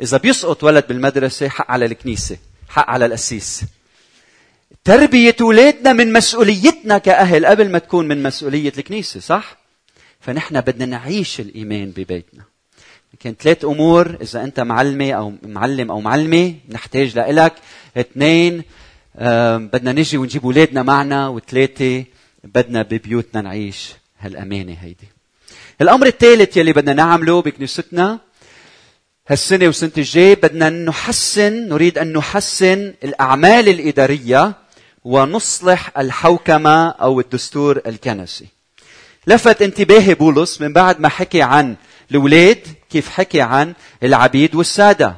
إذا 0.00 0.16
بيسقط 0.16 0.64
ولد 0.64 0.84
بالمدرسة 0.88 1.48
حق 1.48 1.70
على 1.70 1.84
الكنيسة 1.84 2.36
حق 2.68 2.90
على 2.90 3.06
القسيس. 3.06 3.64
تربية 4.84 5.36
أولادنا 5.40 5.92
من 5.92 6.12
مسؤوليتنا 6.12 6.98
كأهل 6.98 7.46
قبل 7.46 7.70
ما 7.70 7.78
تكون 7.78 8.08
من 8.08 8.22
مسؤولية 8.22 8.72
الكنيسة 8.78 9.20
صح؟ 9.20 9.56
فنحن 10.20 10.60
بدنا 10.60 10.86
نعيش 10.86 11.40
الإيمان 11.40 11.90
ببيتنا. 11.90 12.44
لكن 13.14 13.34
ثلاث 13.40 13.64
أمور 13.64 14.16
إذا 14.22 14.44
أنت 14.44 14.60
معلمة 14.60 15.12
أو 15.12 15.32
معلم 15.42 15.90
أو 15.90 16.00
معلمة 16.00 16.54
نحتاج 16.68 17.16
لإلك. 17.18 17.54
اثنين 17.96 18.62
بدنا 19.72 19.92
نجي 19.92 20.16
ونجيب 20.18 20.44
أولادنا 20.44 20.82
معنا. 20.82 21.28
وثلاثة 21.28 22.04
بدنا 22.44 22.82
ببيوتنا 22.82 23.40
نعيش 23.40 23.92
هالأمانة 24.18 24.76
هيدي. 24.80 25.13
الأمر 25.80 26.06
الثالث 26.06 26.56
يلي 26.56 26.72
بدنا 26.72 26.92
نعمله 26.92 27.42
بكنيستنا 27.42 28.18
هالسنة 29.28 29.68
وسنة 29.68 29.92
الجاي 29.98 30.34
بدنا 30.34 30.70
نحسن 30.70 31.68
نريد 31.68 31.98
أن 31.98 32.12
نحسن 32.12 32.94
الأعمال 33.04 33.68
الإدارية 33.68 34.52
ونصلح 35.04 35.98
الحوكمة 35.98 36.88
أو 36.88 37.20
الدستور 37.20 37.80
الكنسي. 37.86 38.46
لفت 39.26 39.62
انتباهي 39.62 40.14
بولس 40.14 40.60
من 40.60 40.72
بعد 40.72 41.00
ما 41.00 41.08
حكي 41.08 41.42
عن 41.42 41.76
الأولاد 42.10 42.58
كيف 42.90 43.08
حكي 43.08 43.40
عن 43.40 43.74
العبيد 44.02 44.54
والسادة 44.54 45.16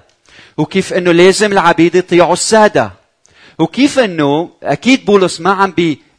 وكيف 0.57 0.93
أنه 0.93 1.13
لازم 1.13 1.53
العبيد 1.53 1.95
يطيعوا 1.95 2.33
السادة 2.33 2.93
وكيف 3.59 3.99
أنه 3.99 4.51
أكيد 4.63 5.05
بولس 5.05 5.41
ما 5.41 5.51
عم 5.51 5.71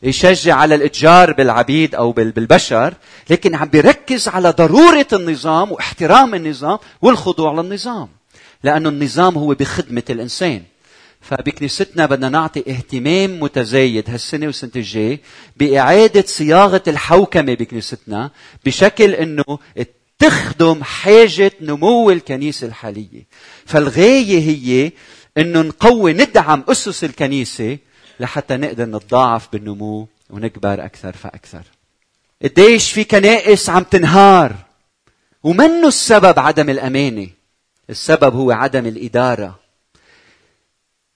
بيشجع 0.02 0.56
على 0.56 0.76
الإتجار 0.76 1.34
بالعبيد 1.34 1.96
أو 1.96 2.12
بالبشر 2.12 2.94
لكن 3.30 3.56
عم 3.56 3.68
بيركز 3.68 4.28
على 4.28 4.50
ضرورة 4.50 5.08
النظام 5.14 5.72
واحترام 5.72 6.36
النظام 6.36 6.78
والخضوع 7.02 7.54
للنظام 7.62 8.08
لأنه 8.64 8.90
النظام 8.90 9.38
هو 9.38 9.54
بخدمة 9.54 10.04
الإنسان. 10.10 10.64
فبكنيستنا 11.22 12.06
بدنا 12.06 12.30
نعطي 12.30 12.60
اهتمام 12.60 13.40
متزايد 13.40 14.10
هالسنة 14.10 14.46
والسنة 14.46 14.72
الجاي 14.76 15.20
بإعادة 15.58 16.24
صياغة 16.28 16.84
الحوكمة 16.88 17.54
بكنيستنا 17.54 18.32
بشكل 18.66 19.12
أنه 19.12 19.44
تخدم 20.20 20.84
حاجة 20.84 21.52
نمو 21.62 22.12
الكنيسة 22.12 22.68
الحالية. 22.68 23.28
فالغاية 23.66 24.40
هي 24.40 24.92
أنه 25.38 25.62
نقوي 25.62 26.14
ندعم 26.14 26.64
أسس 26.70 27.04
الكنيسة 27.04 27.78
لحتى 28.20 28.58
نقدر 28.58 28.86
نتضاعف 28.86 29.52
بالنمو 29.52 30.08
ونكبر 30.30 30.86
أكثر 30.86 31.14
فأكثر. 31.14 31.64
قديش 32.44 32.92
في 32.92 33.04
كنائس 33.04 33.70
عم 33.70 33.84
تنهار. 33.84 34.56
ومنه 35.44 35.88
السبب 35.88 36.40
عدم 36.40 36.70
الأمانة. 36.70 37.30
السبب 37.90 38.36
هو 38.36 38.52
عدم 38.52 38.86
الإدارة. 38.86 39.60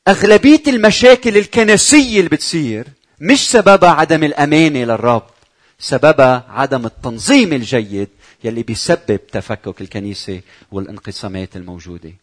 أغلبية 0.08 0.64
المشاكل 0.68 1.38
الكنسية 1.38 2.18
اللي 2.18 2.30
بتصير 2.30 2.88
مش 3.20 3.52
سببها 3.52 3.90
عدم 3.90 4.24
الأمانة 4.24 4.84
للرب. 4.84 5.24
سببها 5.80 6.46
عدم 6.50 6.86
التنظيم 6.86 7.54
الجيد 7.54 8.10
يلي 8.44 8.64
بيسبب 8.64 9.20
تفكك 9.32 9.82
الكنيسة 9.82 10.42
والانقسامات 10.72 11.56
الموجودة. 11.56 12.14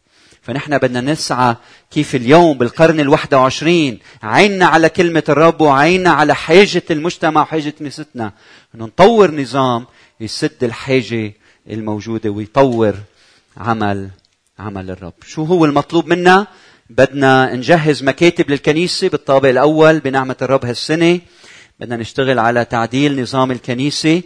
فنحن 0.48 0.78
بدنا 0.78 1.00
نسعى 1.00 1.56
كيف 1.90 2.14
اليوم 2.14 2.58
بالقرن 2.58 3.00
الواحد 3.00 3.34
وعشرين 3.34 3.98
عيننا 4.22 4.66
على 4.66 4.88
كلمة 4.88 5.22
الرب 5.28 5.60
وعيننا 5.60 6.10
على 6.10 6.34
حاجة 6.34 6.82
المجتمع 6.90 7.42
وحاجة 7.42 7.70
كنيستنا 7.70 8.32
أنه 8.74 8.84
نطور 8.84 9.30
نظام 9.30 9.86
يسد 10.20 10.64
الحاجة 10.64 11.32
الموجودة 11.70 12.30
ويطور 12.30 12.94
عمل 13.56 14.10
عمل 14.58 14.90
الرب. 14.90 15.12
شو 15.26 15.44
هو 15.44 15.64
المطلوب 15.64 16.06
منا؟ 16.06 16.46
بدنا 16.90 17.54
نجهز 17.54 18.02
مكاتب 18.02 18.50
للكنيسة 18.50 19.08
بالطابق 19.08 19.48
الأول 19.48 20.00
بنعمة 20.00 20.36
الرب 20.42 20.64
هالسنة. 20.64 21.20
بدنا 21.80 21.96
نشتغل 21.96 22.38
على 22.38 22.64
تعديل 22.64 23.22
نظام 23.22 23.50
الكنيسة. 23.50 24.22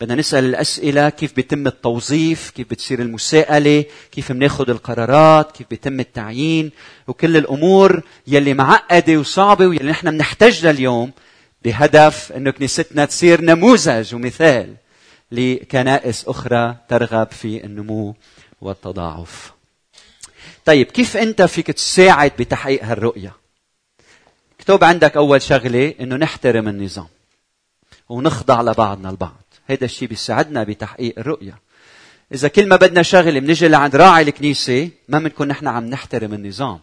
بدنا 0.00 0.14
نسأل 0.14 0.44
الأسئلة 0.44 1.08
كيف 1.08 1.34
بيتم 1.36 1.66
التوظيف؟ 1.66 2.50
كيف 2.50 2.70
بتصير 2.70 3.02
المساءلة؟ 3.02 3.84
كيف 4.12 4.32
بناخذ 4.32 4.70
القرارات؟ 4.70 5.52
كيف 5.52 5.66
بيتم 5.70 6.00
التعيين؟ 6.00 6.70
وكل 7.06 7.36
الأمور 7.36 8.02
يلي 8.26 8.54
معقدة 8.54 9.16
وصعبة 9.16 9.66
واللي 9.66 9.90
نحن 9.90 10.10
بنحتاجها 10.10 10.70
اليوم 10.70 11.12
بهدف 11.64 12.32
أنه 12.32 12.50
كنيستنا 12.50 13.04
تصير 13.04 13.40
نموذج 13.40 14.14
ومثال 14.14 14.74
لكنائس 15.32 16.24
أخرى 16.28 16.76
ترغب 16.88 17.30
في 17.30 17.64
النمو 17.64 18.14
والتضاعف. 18.60 19.52
طيب 20.64 20.86
كيف 20.86 21.16
أنت 21.16 21.42
فيك 21.42 21.66
تساعد 21.66 22.32
بتحقيق 22.38 22.84
هالرؤية؟ 22.84 23.32
اكتب 24.60 24.84
عندك 24.84 25.16
أول 25.16 25.42
شغلة 25.42 25.94
أنه 26.00 26.16
نحترم 26.16 26.68
النظام 26.68 27.08
ونخضع 28.08 28.62
لبعضنا 28.62 29.10
البعض. 29.10 29.45
هذا 29.66 29.84
الشيء 29.84 30.08
بيساعدنا 30.08 30.64
بتحقيق 30.64 31.18
الرؤية. 31.18 31.58
إذا 32.34 32.48
كل 32.48 32.68
ما 32.68 32.76
بدنا 32.76 33.02
شغلة 33.02 33.40
بنجي 33.40 33.68
لعند 33.68 33.96
راعي 33.96 34.22
الكنيسة 34.22 34.90
ما 35.08 35.18
بنكون 35.18 35.48
نحن 35.48 35.68
عم 35.68 35.86
نحترم 35.86 36.34
النظام. 36.34 36.80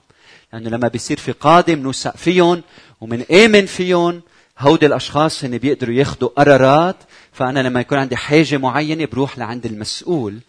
لأنه 0.54 0.70
لما 0.70 0.88
بيصير 0.88 1.18
في 1.18 1.32
قادم 1.32 1.80
نوثق 1.80 2.18
فيهم 2.18 2.64
ومن 3.02 3.24
آمن 3.32 3.66
فيهم 3.66 4.22
هودي 4.60 4.86
الأشخاص 4.86 5.44
هن 5.44 5.58
بيقدروا 5.58 5.96
ياخذوا 5.96 6.30
قرارات. 6.30 6.96
فأنا 7.32 7.60
لما 7.60 7.80
يكون 7.80 7.98
عندي 7.98 8.16
حاجة 8.16 8.58
معينة 8.58 9.06
بروح 9.06 9.38
لعند 9.38 9.66
المسؤول 9.66 10.40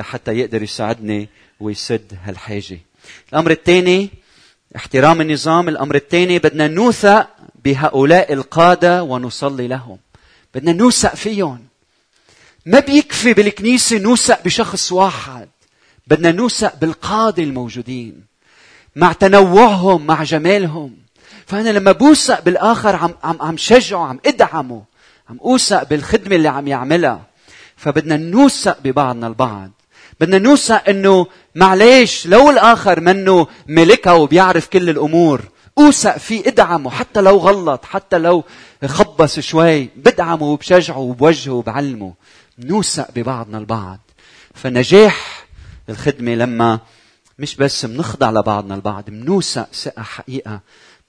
حتى 0.00 0.32
يقدر 0.32 0.62
يساعدني 0.62 1.28
ويسد 1.60 2.12
هالحاجة. 2.24 2.78
الأمر 3.32 3.50
الثاني 3.50 4.10
احترام 4.76 5.20
النظام. 5.20 5.68
الأمر 5.68 5.94
الثاني 5.94 6.38
بدنا 6.38 6.68
نوثق 6.68 7.28
بهؤلاء 7.64 8.32
القادة 8.32 9.02
ونصلي 9.02 9.68
لهم. 9.68 9.98
بدنا 10.54 10.72
نوثق 10.72 11.14
فيهم. 11.14 11.64
ما 12.66 12.80
بيكفي 12.80 13.34
بالكنيسة 13.34 13.98
نوثق 13.98 14.44
بشخص 14.44 14.92
واحد. 14.92 15.48
بدنا 16.06 16.32
نوثق 16.32 16.76
بالقادة 16.76 17.42
الموجودين. 17.42 18.24
مع 18.96 19.12
تنوعهم 19.12 20.06
مع 20.06 20.22
جمالهم. 20.22 20.96
فأنا 21.46 21.70
لما 21.70 21.92
بوثق 21.92 22.40
بالآخر 22.40 22.96
عم 22.96 23.14
عم 23.24 23.36
عم 23.40 23.56
شجعه 23.56 24.06
عم 24.06 24.20
إدعمه 24.26 24.82
عم 25.30 25.38
أوثق 25.44 25.82
بالخدمة 25.82 26.36
اللي 26.36 26.48
عم 26.48 26.68
يعملها. 26.68 27.26
فبدنا 27.76 28.16
نوثق 28.16 28.78
ببعضنا 28.84 29.26
البعض. 29.26 29.70
بدنا 30.20 30.38
نوثق 30.38 30.88
إنه 30.88 31.26
معليش 31.54 32.26
لو 32.26 32.50
الآخر 32.50 33.00
منه 33.00 33.46
ملكها 33.68 34.12
وبيعرف 34.12 34.68
كل 34.68 34.90
الأمور 34.90 35.40
أوثق 35.78 36.16
فيه 36.18 36.46
إدعمه. 36.46 36.90
حتى 36.90 37.20
لو 37.20 37.36
غلط 37.36 37.84
حتى 37.84 38.18
لو 38.18 38.44
خبص 38.86 39.40
شوي 39.40 39.84
بدعمه 39.96 40.46
وبشجعه 40.46 40.98
وبوجهه 40.98 41.52
وبعلمه. 41.52 42.14
نوثق 42.58 43.10
ببعضنا 43.14 43.58
البعض. 43.58 43.98
فنجاح 44.54 45.46
الخدمة 45.88 46.34
لما 46.34 46.80
مش 47.38 47.56
بس 47.56 47.84
بنخضع 47.84 48.30
لبعضنا 48.30 48.74
البعض 48.74 49.04
بنوثق 49.08 49.68
ثقة 49.72 50.02
حقيقة 50.02 50.60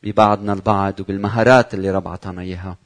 ببعضنا 0.03 0.53
البعض 0.53 0.99
وبالمهارات 0.99 1.73
اللي 1.73 1.91
رب 1.91 2.07
عطانا 2.07 2.41
إياها. 2.41 2.77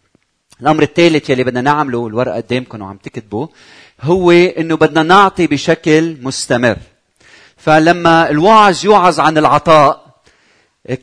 الأمر 0.61 0.83
الثالث 0.83 1.29
يلي 1.29 1.43
بدنا 1.43 1.61
نعمله 1.61 2.07
الورقة 2.07 2.35
قدامكم 2.35 2.81
وعم 2.81 2.97
تكتبوا 2.97 3.47
هو 4.01 4.31
إنه 4.31 4.77
بدنا 4.77 5.03
نعطي 5.03 5.47
بشكل 5.47 6.17
مستمر. 6.21 6.77
فلما 7.57 8.29
الواعظ 8.29 8.85
يوعظ 8.85 9.19
عن 9.19 9.37
العطاء 9.37 10.09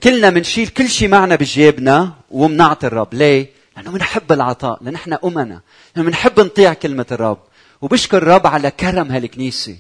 كلنا 0.02 0.30
بنشيل 0.30 0.68
كل 0.68 0.88
شيء 0.88 1.08
معنا 1.08 1.36
بجيبنا 1.36 2.12
وبنعطي 2.30 2.86
الرب. 2.86 3.14
ليه؟ 3.14 3.50
لأنه 3.76 3.90
بنحب 3.90 4.32
العطاء 4.32 4.78
لأن 4.82 4.92
نحن 4.94 5.12
أمنا 5.24 5.60
لأنه 5.96 6.08
بنحب 6.08 6.40
نطيع 6.40 6.74
كلمة 6.74 7.06
الرب. 7.12 7.38
وبشكر 7.82 8.16
الرب 8.16 8.46
على 8.46 8.70
كرم 8.70 9.12
هالكنيسة. 9.12 9.76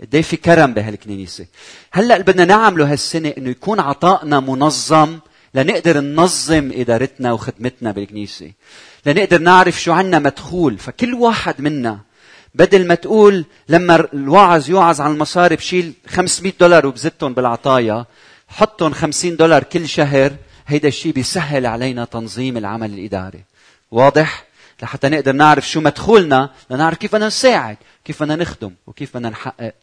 قد 0.00 0.14
إيه 0.14 0.22
في 0.22 0.36
كرم 0.36 0.74
بهالكنيسة؟ 0.74 1.46
هلأ 1.92 2.18
بدنا 2.18 2.44
نعمله 2.44 2.92
هالسنة 2.92 3.34
إنه 3.38 3.50
يكون 3.50 3.80
عطائنا 3.80 4.40
منظم 4.40 5.18
لنقدر 5.54 6.00
ننظم 6.00 6.72
إدارتنا 6.74 7.32
وخدمتنا 7.32 7.92
بالكنيسة. 7.92 8.52
لنقدر 9.06 9.38
نعرف 9.38 9.82
شو 9.82 9.92
عنا 9.92 10.18
مدخول. 10.18 10.78
فكل 10.78 11.14
واحد 11.14 11.60
منا 11.60 12.00
بدل 12.54 12.86
ما 12.86 12.94
تقول 12.94 13.44
لما 13.68 14.08
الواعظ 14.14 14.70
يوعظ 14.70 15.00
عن 15.00 15.10
المصاري 15.10 15.56
بشيل 15.56 15.92
500 16.08 16.52
دولار 16.60 16.86
وبزتهم 16.86 17.34
بالعطايا 17.34 18.06
حطهم 18.48 18.92
50 18.92 19.36
دولار 19.36 19.62
كل 19.62 19.88
شهر 19.88 20.32
هيدا 20.66 20.88
الشيء 20.88 21.12
بيسهل 21.12 21.66
علينا 21.66 22.04
تنظيم 22.04 22.56
العمل 22.56 22.94
الإداري. 22.94 23.44
واضح؟ 23.90 24.45
لحتى 24.82 25.08
نقدر 25.08 25.32
نعرف 25.32 25.68
شو 25.68 25.80
مدخولنا 25.80 26.50
لنعرف 26.70 26.98
كيف 26.98 27.12
بدنا 27.12 27.26
نساعد 27.26 27.76
كيف 28.04 28.22
بدنا 28.22 28.36
نخدم 28.36 28.74
وكيف 28.86 29.16
بدنا 29.16 29.28
نحقق 29.28 29.74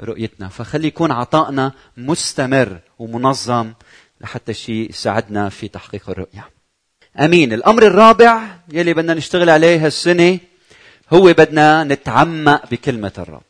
رؤيتنا. 0.00 0.48
فخلي 0.48 0.88
يكون 0.88 1.12
عطائنا 1.12 1.72
مستمر 1.96 2.78
ومنظم 2.98 3.72
لحتى 4.20 4.52
الشيء 4.52 4.90
يساعدنا 4.90 5.48
في 5.48 5.68
تحقيق 5.68 6.10
الرؤية. 6.10 6.48
أمين. 7.20 7.52
الأمر 7.52 7.82
الرابع 7.82 8.42
يلي 8.72 8.94
بدنا 8.94 9.14
نشتغل 9.14 9.50
عليه 9.50 9.86
هالسنة 9.86 10.38
هو 11.12 11.32
بدنا 11.32 11.84
نتعمق 11.84 12.70
بكلمة 12.70 13.12
الرب. 13.18 13.42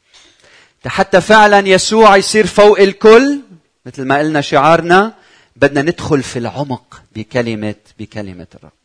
حتى 0.86 1.20
فعلا 1.20 1.68
يسوع 1.68 2.16
يصير 2.16 2.46
فوق 2.46 2.80
الكل 2.80 3.40
مثل 3.86 4.04
ما 4.04 4.18
قلنا 4.18 4.40
شعارنا 4.40 5.14
بدنا 5.56 5.82
ندخل 5.82 6.22
في 6.22 6.38
العمق 6.38 7.02
بكلمه 7.16 7.74
بكلمة 7.98 8.46
الرب. 8.54 8.79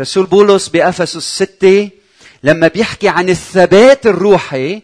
رسول 0.00 0.26
بولس 0.26 0.68
بأفسس 0.68 1.16
الستة 1.16 1.90
لما 2.42 2.68
بيحكي 2.68 3.08
عن 3.08 3.28
الثبات 3.28 4.06
الروحي 4.06 4.82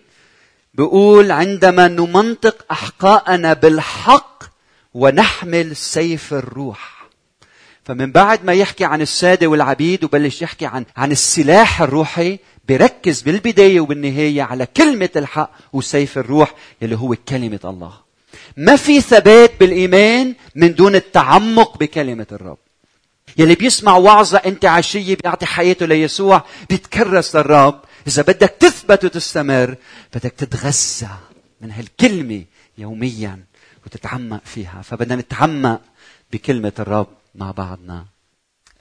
بيقول 0.75 1.31
عندما 1.31 1.89
نمنطق 1.89 2.65
أحقاءنا 2.71 3.53
بالحق 3.53 4.45
ونحمل 4.95 5.77
سيف 5.77 6.35
الروح. 6.35 7.09
فمن 7.85 8.13
بعد 8.13 8.45
ما 8.45 8.53
يحكي 8.53 8.85
عن 8.85 9.01
السادة 9.03 9.47
والعبيد 9.47 10.05
وبلش 10.05 10.43
يحكي 10.43 10.67
عن 10.67 10.85
عن 10.97 11.13
السلاح 11.13 11.83
الروحي 11.83 12.39
بركز 12.69 13.23
بالبداية 13.23 13.81
وبالنهاية 13.81 14.43
على 14.43 14.67
كلمة 14.67 15.11
الحق 15.17 15.51
وسيف 15.73 16.19
الروح 16.19 16.55
اللي 16.83 16.97
هو 16.97 17.17
كلمة 17.29 17.61
الله. 17.65 17.93
ما 18.57 18.77
في 18.77 19.01
ثبات 19.01 19.53
بالإيمان 19.61 20.35
من 20.55 20.75
دون 20.75 20.95
التعمق 20.95 21.79
بكلمة 21.79 22.27
الرب. 22.33 22.59
يلي 23.39 23.55
بيسمع 23.55 23.97
وعظة 23.97 24.39
أنت 24.39 24.65
عشية 24.65 25.17
بيعطي 25.17 25.47
حياته 25.47 25.87
ليسوع 25.87 26.45
بيتكرس 26.71 27.37
للرب. 27.37 27.81
إذا 28.07 28.23
بدك 28.23 28.57
تثبت 28.61 29.05
وتستمر 29.05 29.77
بدك 30.15 30.33
تتغذى 30.33 31.17
من 31.61 31.71
هالكلمة 31.71 32.45
يوميا 32.79 33.45
وتتعمق 33.87 34.41
فيها. 34.45 34.83
فبدنا 34.83 35.17
نتعمق 35.17 35.81
بكلمة 36.33 36.73
الرب 36.79 37.09
مع 37.35 37.51
بعضنا. 37.51 38.07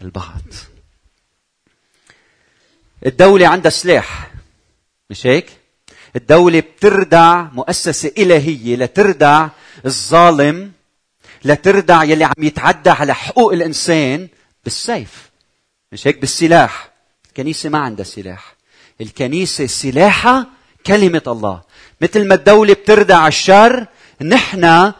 البعض. 0.02 0.42
الدولة 3.06 3.48
عندها 3.48 3.72
سلاح. 3.72 4.32
مش 5.10 5.28
هيك؟ 5.28 5.50
الدولة 6.16 6.60
بتردع 6.60 7.42
مؤسسة 7.42 8.12
إلهية 8.18 8.76
لتردع 8.76 9.50
الظالم 9.86 10.72
لتردع 11.46 12.04
يلي 12.04 12.24
عم 12.24 12.34
يتعدى 12.44 12.90
على 12.90 13.16
حقوق 13.16 13.54
الإنسان 13.54 14.28
بالسيف. 14.68 15.30
مش 15.92 16.08
هيك؟ 16.08 16.20
بالسلاح. 16.20 16.90
الكنيسة 17.28 17.70
ما 17.70 17.78
عندها 17.80 18.06
سلاح. 18.06 18.56
الكنيسة 19.02 19.66
سلاحها 19.68 20.48
كلمة 20.86 21.22
الله. 21.28 21.62
مثل 22.02 22.28
ما 22.28 22.36
الدولة 22.36 22.74
بتردع 22.74 23.28
الشر 23.28 23.86
نحن 24.22 24.94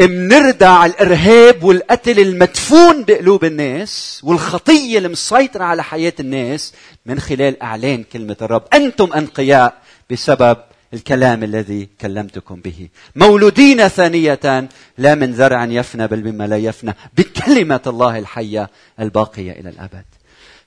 منردع 0.00 0.86
الإرهاب 0.86 1.64
والقتل 1.64 2.20
المدفون 2.20 3.04
بقلوب 3.04 3.44
الناس 3.44 4.20
والخطية 4.24 4.98
المسيطرة 4.98 5.64
على 5.64 5.84
حياة 5.84 6.14
الناس 6.20 6.72
من 7.06 7.20
خلال 7.20 7.62
إعلان 7.62 8.02
كلمة 8.02 8.36
الرب. 8.42 8.64
أنتم 8.74 9.12
أنقياء 9.12 9.82
بسبب 10.10 10.56
الكلام 10.94 11.44
الذي 11.44 11.88
كلمتكم 12.00 12.60
به. 12.60 12.88
مولودين 13.16 13.88
ثانية 13.88 14.68
لا 14.98 15.14
من 15.14 15.34
زرع 15.34 15.64
يفنى 15.64 16.06
بل 16.06 16.32
مما 16.32 16.46
لا 16.46 16.56
يفنى 16.56 16.94
بكلمة 17.18 17.80
الله 17.86 18.18
الحية 18.18 18.70
الباقية 19.00 19.52
إلى 19.52 19.68
الأبد. 19.68 20.04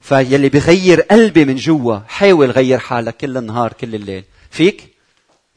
فيلي 0.02 0.50
بغير 0.50 1.02
قلبي 1.02 1.46
من 1.46 1.56
جوا 1.56 2.00
حاول 2.08 2.52
غير 2.52 2.80
حالك 2.80 3.18
كل 3.18 3.38
النهار 3.38 3.74
كل 3.74 3.96
الليل. 3.96 4.24
فيك؟ 4.52 4.94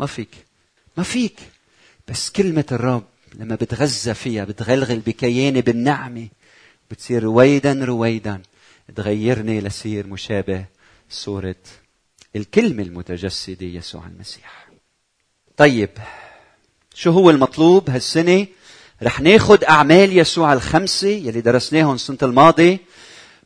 ما 0.00 0.06
فيك. 0.06 0.34
ما 0.96 1.02
فيك. 1.02 1.38
بس 2.08 2.30
كلمة 2.30 2.64
الرب 2.72 3.04
لما 3.34 3.54
بتغذى 3.54 4.14
فيها 4.14 4.44
بتغلغل 4.44 4.98
بكياني 4.98 5.60
بالنعمة 5.60 6.28
بتصير 6.90 7.22
رويدا 7.22 7.84
رويدا. 7.84 8.42
تغيرني 8.96 9.60
لصير 9.60 10.06
مشابه 10.06 10.64
صورة 11.10 11.54
الكلمة 12.36 12.82
المتجسدة 12.82 13.66
يسوع 13.66 14.02
المسيح. 14.06 14.68
طيب 15.56 15.90
شو 16.94 17.10
هو 17.10 17.30
المطلوب 17.30 17.90
هالسنة؟ 17.90 18.46
رح 19.02 19.20
ناخد 19.20 19.64
أعمال 19.64 20.18
يسوع 20.18 20.52
الخمسة 20.52 21.08
يلي 21.08 21.40
درسناهم 21.40 21.94
السنة 21.94 22.18
الماضية 22.22 22.78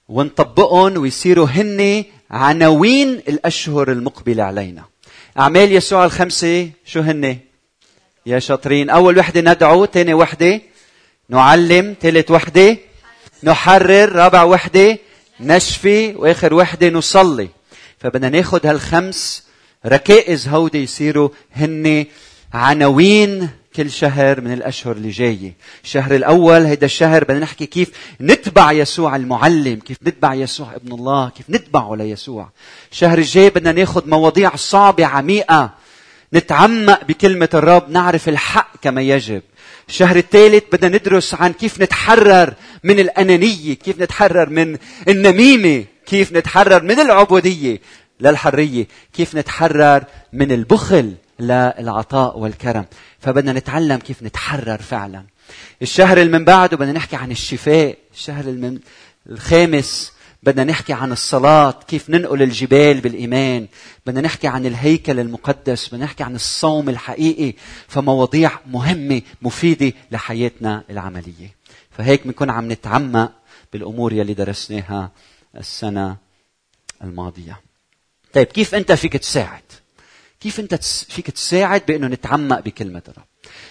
ونطبقهم 0.08 0.96
ويصيروا 0.96 1.46
هن 1.46 2.04
عناوين 2.30 3.08
الأشهر 3.08 3.92
المقبلة 3.92 4.42
علينا. 4.42 4.84
أعمال 5.38 5.72
يسوع 5.72 6.04
الخمسة 6.04 6.70
شو 6.84 7.00
هن؟ 7.00 7.38
يا 8.26 8.38
شاطرين. 8.38 8.90
أول 8.90 9.18
وحدة 9.18 9.40
ندعو 9.40 9.86
ثاني 9.86 10.14
وحدة 10.14 10.60
نعلم 11.28 11.96
ثالث 12.00 12.30
وحدة 12.30 12.76
نحرر 13.42 14.12
رابع 14.12 14.42
وحدة 14.42 14.98
نشفي 15.40 16.14
وآخر 16.16 16.54
وحدة 16.54 16.88
نصلي. 16.88 17.48
فبدنا 18.00 18.28
ناخذ 18.28 18.66
هالخمس 18.66 19.44
ركائز 19.86 20.48
هودي 20.48 20.82
يصيروا 20.82 21.28
هن 21.52 22.06
عناوين 22.54 23.48
كل 23.76 23.90
شهر 23.90 24.40
من 24.40 24.52
الأشهر 24.52 24.96
اللي 24.96 25.10
جاية. 25.10 25.54
الشهر 25.84 26.14
الأول 26.14 26.64
هيدا 26.64 26.86
الشهر 26.86 27.24
بدنا 27.24 27.38
نحكي 27.38 27.66
كيف 27.66 27.90
نتبع 28.20 28.72
يسوع 28.72 29.16
المعلم 29.16 29.80
كيف 29.80 29.96
نتبع 30.06 30.34
يسوع 30.34 30.74
ابن 30.74 30.92
الله 30.92 31.28
كيف 31.28 31.50
نتبعه 31.50 31.94
ليسوع. 31.94 32.50
الشهر 32.92 33.18
الجاي 33.18 33.50
بدنا 33.50 33.72
ناخذ 33.72 34.08
مواضيع 34.08 34.56
صعبة 34.56 35.06
عميقة. 35.06 35.70
نتعمق 36.34 37.04
بكلمة 37.04 37.48
الرب 37.54 37.90
نعرف 37.90 38.28
الحق 38.28 38.72
كما 38.82 39.02
يجب. 39.02 39.42
الشهر 39.88 40.16
الثالث 40.16 40.64
بدنا 40.72 40.96
ندرس 40.96 41.34
عن 41.34 41.52
كيف 41.52 41.80
نتحرر 41.80 42.54
من 42.84 43.00
الأنانية 43.00 43.74
كيف 43.74 44.00
نتحرر 44.00 44.48
من 44.50 44.76
النميمة. 45.08 45.84
كيف 46.10 46.32
نتحرر 46.32 46.82
من 46.82 47.00
العبودية 47.00 47.80
للحرية 48.20 48.86
كيف 49.12 49.34
نتحرر 49.34 50.04
من 50.32 50.52
البخل 50.52 51.14
للعطاء 51.40 52.38
والكرم. 52.38 52.84
فبدنا 53.18 53.52
نتعلم 53.52 53.98
كيف 53.98 54.22
نتحرر 54.22 54.82
فعلا. 54.82 55.24
الشهر 55.82 56.20
اللي 56.20 56.38
من 56.38 56.44
بعده 56.44 56.76
بدنا 56.76 56.92
نحكي 56.92 57.16
عن 57.16 57.30
الشفاء. 57.30 57.98
الشهر 58.14 58.44
الخامس 59.30 60.12
بدنا 60.42 60.64
نحكي 60.64 60.92
عن 60.92 61.12
الصلاة 61.12 61.80
كيف 61.88 62.10
ننقل 62.10 62.42
الجبال 62.42 63.00
بالإيمان. 63.00 63.66
بدنا 64.06 64.20
نحكي 64.20 64.48
عن 64.48 64.66
الهيكل 64.66 65.20
المقدس 65.20 65.88
بدنا 65.88 66.04
نحكي 66.04 66.22
عن 66.22 66.34
الصوم 66.34 66.88
الحقيقي. 66.88 67.54
فمواضيع 67.88 68.50
مهمة 68.66 69.22
مفيدة 69.42 69.92
لحياتنا 70.10 70.84
العملية. 70.90 71.54
فهيك 71.90 72.26
بنكون 72.26 72.50
عم 72.50 72.72
نتعمق 72.72 73.32
بالأمور 73.72 74.12
يلي 74.12 74.34
درسناها 74.34 75.10
السنة 75.56 76.16
الماضية. 77.04 77.60
طيب 78.32 78.46
كيف 78.46 78.74
أنت 78.74 78.92
فيك 78.92 79.16
تساعد؟ 79.16 79.62
كيف 80.40 80.60
أنت 80.60 80.74
فيك 80.84 81.30
تساعد 81.30 81.82
بأنه 81.88 82.06
نتعمق 82.06 82.60
بكلمة 82.60 83.02
الرب؟ 83.08 83.24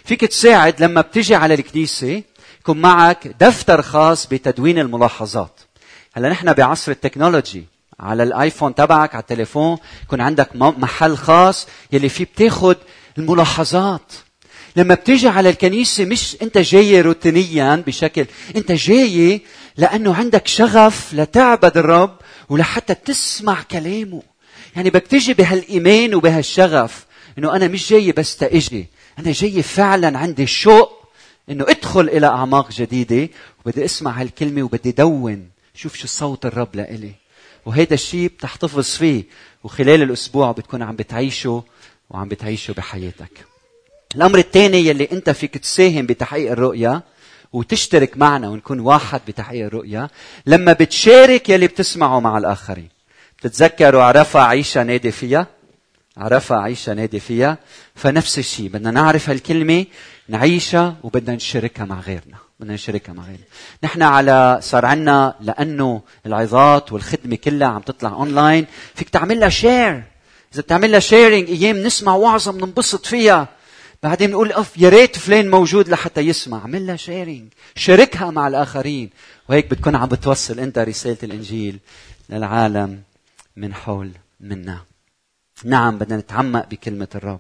فيك 0.06 0.26
تساعد 0.26 0.84
لما 0.84 1.02
بتجي 1.02 1.36
على 1.36 1.54
الكنيسة 1.54 2.24
يكون 2.62 2.78
معك 2.78 3.28
دفتر 3.28 3.82
خاص 3.82 4.28
بتدوين 4.28 4.80
الملاحظات. 4.80 5.60
هلا 6.14 6.30
نحن 6.30 6.54
بعصر 6.54 6.92
التكنولوجي. 6.92 7.66
على 8.00 8.24
الآيفون 8.24 8.76
تبعك 8.76 9.16
على 9.16 9.22
التليفون 9.22 9.78
يكون 10.04 10.22
عندك 10.22 10.56
محل 10.56 11.18
خاص 11.18 11.68
يلي 11.92 12.10
فيه 12.10 12.26
بتاخذ 12.26 12.76
الملاحظات. 13.18 14.12
لما 14.76 14.94
بتيجي 14.96 15.28
على 15.28 15.50
الكنيسة 15.50 16.06
مش 16.06 16.38
أنت 16.42 16.58
جاي 16.58 17.02
روتينيا 17.02 17.76
بشكل 17.76 18.26
أنت 18.56 18.72
جاي 18.72 19.42
لأنه 19.80 20.16
عندك 20.16 20.48
شغف 20.48 21.14
لتعبد 21.14 21.78
الرب 21.78 22.18
ولحتى 22.50 22.94
تسمع 22.94 23.62
كلامه. 23.72 24.22
يعني 24.76 24.90
بدك 24.90 25.08
تيجي 25.08 25.34
بهالإيمان 25.34 26.16
وبهالشغف 26.16 27.06
أنه 27.38 27.56
أنا 27.56 27.68
مش 27.68 27.90
جاي 27.90 28.12
بس 28.12 28.38
تأجي 28.38 28.86
أنا 29.20 29.32
جاي 29.32 29.64
فعلا 29.64 30.18
عندي 30.18 30.48
شوق 30.48 31.04
أنه 31.50 31.66
أدخل 31.70 32.10
إلى 32.10 32.28
أعماق 32.28 32.72
جديدة 32.72 33.30
وبدي 33.66 33.86
أسمع 33.86 34.22
هالكلمة 34.22 34.64
وبدي 34.64 34.92
دون. 34.92 35.50
شوف 35.74 35.96
شو 35.96 36.08
صوت 36.08 36.46
الرب 36.46 36.76
لإلي. 36.76 37.12
وهيدا 37.66 37.94
الشيء 37.94 38.28
بتحتفظ 38.28 38.86
فيه. 38.86 39.24
وخلال 39.64 40.02
الأسبوع 40.02 40.52
بتكون 40.52 40.82
عم 40.82 40.96
بتعيشه 40.96 41.64
وعم 42.10 42.28
بتعيشه 42.28 42.74
بحياتك. 42.74 43.46
الأمر 44.16 44.38
الثاني 44.40 44.86
يلي 44.86 45.08
أنت 45.12 45.30
فيك 45.30 45.58
تساهم 45.58 46.06
بتحقيق 46.06 46.52
الرؤية 46.52 47.04
وتشترك 47.54 48.18
معنا 48.18 48.50
ونكون 48.50 48.80
واحد 48.80 49.22
بتحقيق 49.28 49.66
الرؤية. 49.66 50.10
لما 50.46 50.74
بتشارك 50.74 51.50
يلي 51.50 51.68
بتسمعه 51.68 52.20
مع 52.20 52.38
الآخرين. 52.38 52.90
بتتذكروا 53.40 54.04
عرفها 54.04 54.42
عيشة 54.42 54.84
نادي 54.84 55.12
فيها؟ 55.12 55.48
عرفها 56.18 56.58
عيشة 56.58 56.94
نادي 56.94 57.20
فيها؟ 57.20 57.58
فنفس 57.96 58.40
الشيء 58.40 58.70
بدنا 58.70 58.92
نعرف 58.92 59.30
هالكلمة 59.30 59.86
نعيشها 60.30 60.96
وبدنا 61.04 61.36
نشاركها 61.36 61.86
مع 61.86 62.00
غيرنا. 62.00 62.38
بدنا 62.60 62.74
نشاركها 62.74 63.14
مع 63.14 63.24
غيرنا. 63.24 63.46
نحن 63.84 64.02
على 64.02 64.60
صار 64.62 64.86
عنا 64.86 65.36
لأنه 65.42 66.02
العظات 66.26 66.92
والخدمة 66.92 67.36
كلها 67.36 67.68
عم 67.68 67.82
تطلع 67.82 68.10
اونلاين 68.10 68.66
فيك 68.96 69.10
تعمل 69.10 69.40
لها 69.40 69.50
share 69.50 70.04
إذا 70.54 70.62
بتعمل 70.62 70.92
لها 70.92 71.00
sharing 71.00 71.50
أيام 71.50 71.78
نسمع 71.78 72.16
وعظة 72.16 72.52
بننبسط 72.52 73.06
فيها. 73.06 73.48
بعدين 74.04 74.28
بنقول 74.28 74.52
اف 74.52 74.78
يا 74.78 74.90
ريت 74.90 75.18
فلان 75.18 75.50
موجود 75.50 75.90
لحتى 75.90 76.22
يسمع. 76.22 76.64
عمل 76.64 76.88
لها 76.88 76.96
sharing 76.96 77.54
شاركها 77.76 78.32
مع 78.32 78.48
الآخرين. 78.48 79.10
وهيك 79.50 79.70
بتكون 79.70 79.96
عم 79.96 80.08
بتوصل 80.08 80.60
أنت 80.60 80.78
رسالة 80.78 81.18
الإنجيل 81.24 81.80
للعالم 82.30 83.02
من 83.56 83.74
حول 83.74 84.12
منا. 84.40 84.82
نعم 85.64 85.98
بدنا 85.98 86.18
نتعمق 86.18 86.70
بكلمة 86.70 87.08
الرب. 87.16 87.40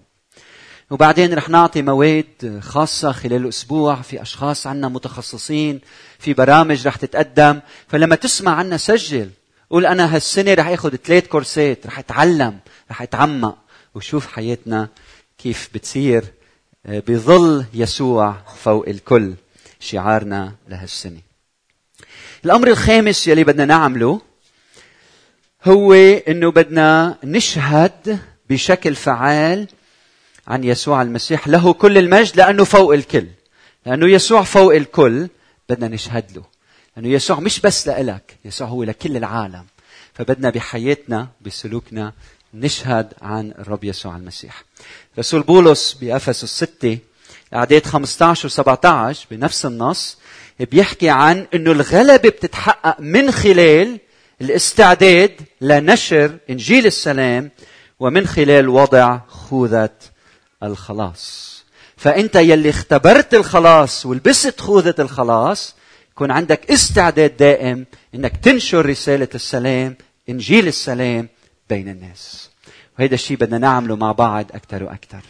وبعدين 0.89 1.33
رح 1.33 1.49
نعطي 1.49 1.81
مواد 1.81 2.59
خاصة 2.61 3.11
خلال 3.11 3.41
الأسبوع. 3.41 4.01
في 4.01 4.21
أشخاص 4.21 4.67
عنا 4.67 4.87
متخصصين 4.87 5.81
في 6.19 6.33
برامج 6.33 6.87
رح 6.87 6.95
تتقدم. 6.95 7.59
فلما 7.87 8.15
تسمع 8.15 8.55
عنا 8.55 8.77
سجل. 8.77 9.29
قول 9.69 9.85
أنا 9.85 10.15
هالسنة 10.15 10.53
رح 10.53 10.67
أخذ 10.67 10.95
ثلاث 10.95 11.27
كورسات. 11.27 11.87
رح 11.87 11.99
أتعلم 11.99 12.59
رح 12.91 13.01
أتعمق. 13.01 13.57
وشوف 13.95 14.27
حياتنا 14.27 14.87
كيف 15.37 15.69
بتصير. 15.73 16.23
بظل 16.85 17.65
يسوع 17.73 18.35
فوق 18.63 18.87
الكل. 18.87 19.33
شعارنا 19.79 20.55
لهالسنة 20.67 21.21
الأمر 22.45 22.67
الخامس 22.67 23.27
يلي 23.27 23.43
بدنا 23.43 23.65
نعمله 23.65 24.21
هو 25.65 25.93
إنه 26.27 26.51
بدنا 26.51 27.17
نشهد 27.23 28.19
بشكل 28.49 28.95
فعال 28.95 29.67
عن 30.47 30.63
يسوع 30.63 31.01
المسيح. 31.01 31.47
له 31.47 31.73
كل 31.73 31.97
المجد 31.97 32.37
لأنه 32.37 32.63
فوق 32.63 32.93
الكل. 32.93 33.27
لأنه 33.85 34.07
يسوع 34.07 34.43
فوق 34.43 34.75
الكل 34.75 35.27
بدنا 35.69 35.87
نشهد 35.87 36.31
له. 36.35 36.43
لأنه 36.95 37.09
يسوع 37.09 37.39
مش 37.39 37.59
بس 37.59 37.87
لإلك 37.87 38.37
يسوع 38.45 38.67
هو 38.67 38.83
لكل 38.83 39.17
العالم. 39.17 39.65
فبدنا 40.13 40.49
بحياتنا 40.49 41.27
بسلوكنا 41.41 42.13
نشهد 42.53 43.13
عن 43.21 43.53
الرب 43.59 43.83
يسوع 43.83 44.15
المسيح 44.15 44.63
رسول 45.19 45.41
بولس 45.41 45.93
بأفسس 45.93 46.63
6 46.63 46.97
أعداد 47.53 47.85
15 47.85 48.45
و 48.45 48.49
17 48.49 49.27
بنفس 49.31 49.65
النص 49.65 50.17
بيحكي 50.59 51.09
عن 51.09 51.47
إنه 51.53 51.71
الغلبة 51.71 52.29
بتتحقق 52.29 52.95
من 52.99 53.31
خلال 53.31 53.99
الاستعداد 54.41 55.31
لنشر 55.61 56.37
إنجيل 56.49 56.85
السلام 56.85 57.51
ومن 57.99 58.27
خلال 58.27 58.69
وضع 58.69 59.19
خوذة 59.27 59.89
الخلاص. 60.63 61.49
فأنت 61.97 62.35
يلي 62.35 62.69
اختبرت 62.69 63.33
الخلاص 63.33 64.05
ولبست 64.05 64.61
خوذة 64.61 64.95
الخلاص 64.99 65.75
يكون 66.11 66.31
عندك 66.31 66.71
استعداد 66.71 67.37
دائم 67.37 67.85
إنك 68.15 68.37
تنشر 68.37 68.85
رسالة 68.85 69.27
السلام 69.35 69.95
إنجيل 70.29 70.67
السلام 70.67 71.29
بين 71.69 71.89
الناس. 71.89 72.49
وهذا 72.99 73.13
الشيء 73.13 73.37
بدنا 73.37 73.57
نعمله 73.57 73.95
مع 73.95 74.11
بعض 74.11 74.45
أكثر 74.51 74.83
وأكثر. 74.83 75.21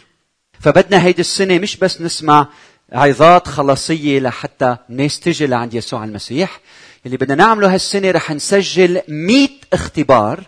فبدنا 0.60 1.04
هيدي 1.04 1.22
السنة 1.22 1.58
مش 1.58 1.78
بس 1.78 2.02
نسمع 2.02 2.48
عظات 2.92 3.48
خلاصية 3.48 4.20
لحتى 4.20 4.78
الناس 4.90 5.20
تجي 5.20 5.48
لعند 5.48 5.74
يسوع 5.74 6.04
المسيح 6.04 6.60
اللي 7.06 7.18
بدنا 7.18 7.36
نعمله 7.36 7.74
هالسنة 7.74 8.12
رح 8.12 8.32
نسجل 8.32 9.02
مئة 9.08 9.50
اختبار 9.74 10.44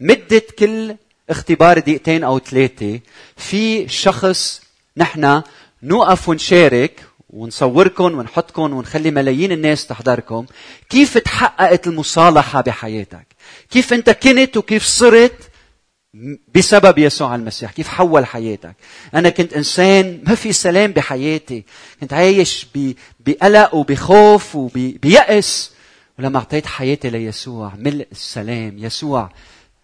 مدة 0.00 0.42
كل 0.58 0.96
اختبار 1.30 1.78
دقيقتين 1.78 2.24
أو 2.24 2.38
ثلاثة 2.38 3.00
في 3.36 3.88
شخص 3.88 4.62
نحن 4.96 5.42
نوقف 5.82 6.28
ونشارك 6.28 7.00
ونصوركم 7.32 8.18
ونحطكم 8.18 8.72
ونخلي 8.72 9.10
ملايين 9.10 9.52
الناس 9.52 9.86
تحضركم. 9.86 10.46
كيف 10.90 11.18
تحققت 11.18 11.86
المصالحة 11.86 12.60
بحياتك؟ 12.60 13.26
كيف 13.70 13.92
انت 13.92 14.10
كنت 14.10 14.56
وكيف 14.56 14.84
صرت 14.84 15.50
بسبب 16.54 16.98
يسوع 16.98 17.34
المسيح؟ 17.34 17.72
كيف 17.72 17.88
حول 17.88 18.26
حياتك؟ 18.26 18.76
أنا 19.14 19.30
كنت 19.30 19.52
إنسان 19.52 20.20
ما 20.26 20.34
في 20.34 20.52
سلام 20.52 20.92
بحياتي. 20.92 21.64
كنت 22.00 22.12
عايش 22.12 22.66
بقلق 23.20 23.74
وبخوف 23.74 24.56
وبيأس 24.56 25.70
ولما 26.18 26.38
أعطيت 26.38 26.66
حياتي 26.66 27.10
ليسوع 27.10 27.72
ملء 27.76 28.06
السلام. 28.12 28.78
يسوع 28.78 29.30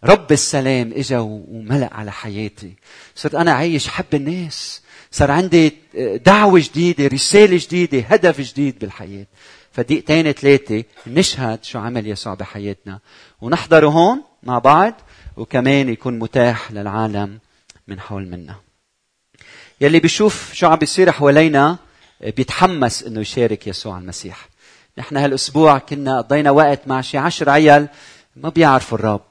رب 0.04 0.32
السلام 0.32 0.92
إجا 0.96 1.18
وملأ 1.18 1.90
على 1.92 2.12
حياتي. 2.12 2.72
صرت 3.14 3.34
أنا 3.34 3.52
عايش 3.52 3.88
حب 3.88 4.14
الناس. 4.14 4.82
صار 5.10 5.30
عندي 5.30 5.72
دعوة 6.26 6.60
جديدة 6.60 7.06
رسالة 7.06 7.58
جديدة 7.62 7.98
هدف 7.98 8.40
جديد 8.40 8.78
بالحياة. 8.78 9.26
فدقيقتين 9.72 10.32
ثلاثة 10.32 10.84
نشهد 11.06 11.64
شو 11.64 11.78
عمل 11.78 12.06
يسوع 12.06 12.34
بحياتنا. 12.34 12.98
ونحضره 13.40 13.86
هون 13.86 14.22
مع 14.42 14.58
بعض 14.58 14.94
وكمان 15.36 15.88
يكون 15.88 16.18
متاح 16.18 16.72
للعالم 16.72 17.38
من 17.88 18.00
حول 18.00 18.28
منا. 18.28 18.54
يلي 19.80 20.00
بيشوف 20.00 20.52
شو 20.52 20.66
عم 20.66 20.76
بيصير 20.76 21.12
حوالينا 21.12 21.76
بيتحمس 22.20 23.02
إنه 23.02 23.20
يشارك 23.20 23.66
يسوع 23.66 23.98
المسيح. 23.98 24.48
نحن 24.98 25.16
هالأسبوع 25.16 25.78
كنا 25.78 26.20
قضينا 26.20 26.50
وقت 26.50 26.88
مع 26.88 27.00
شي 27.00 27.18
عشر 27.18 27.50
عيال 27.50 27.88
ما 28.36 28.48
بيعرفوا 28.48 28.98
الرب. 28.98 29.27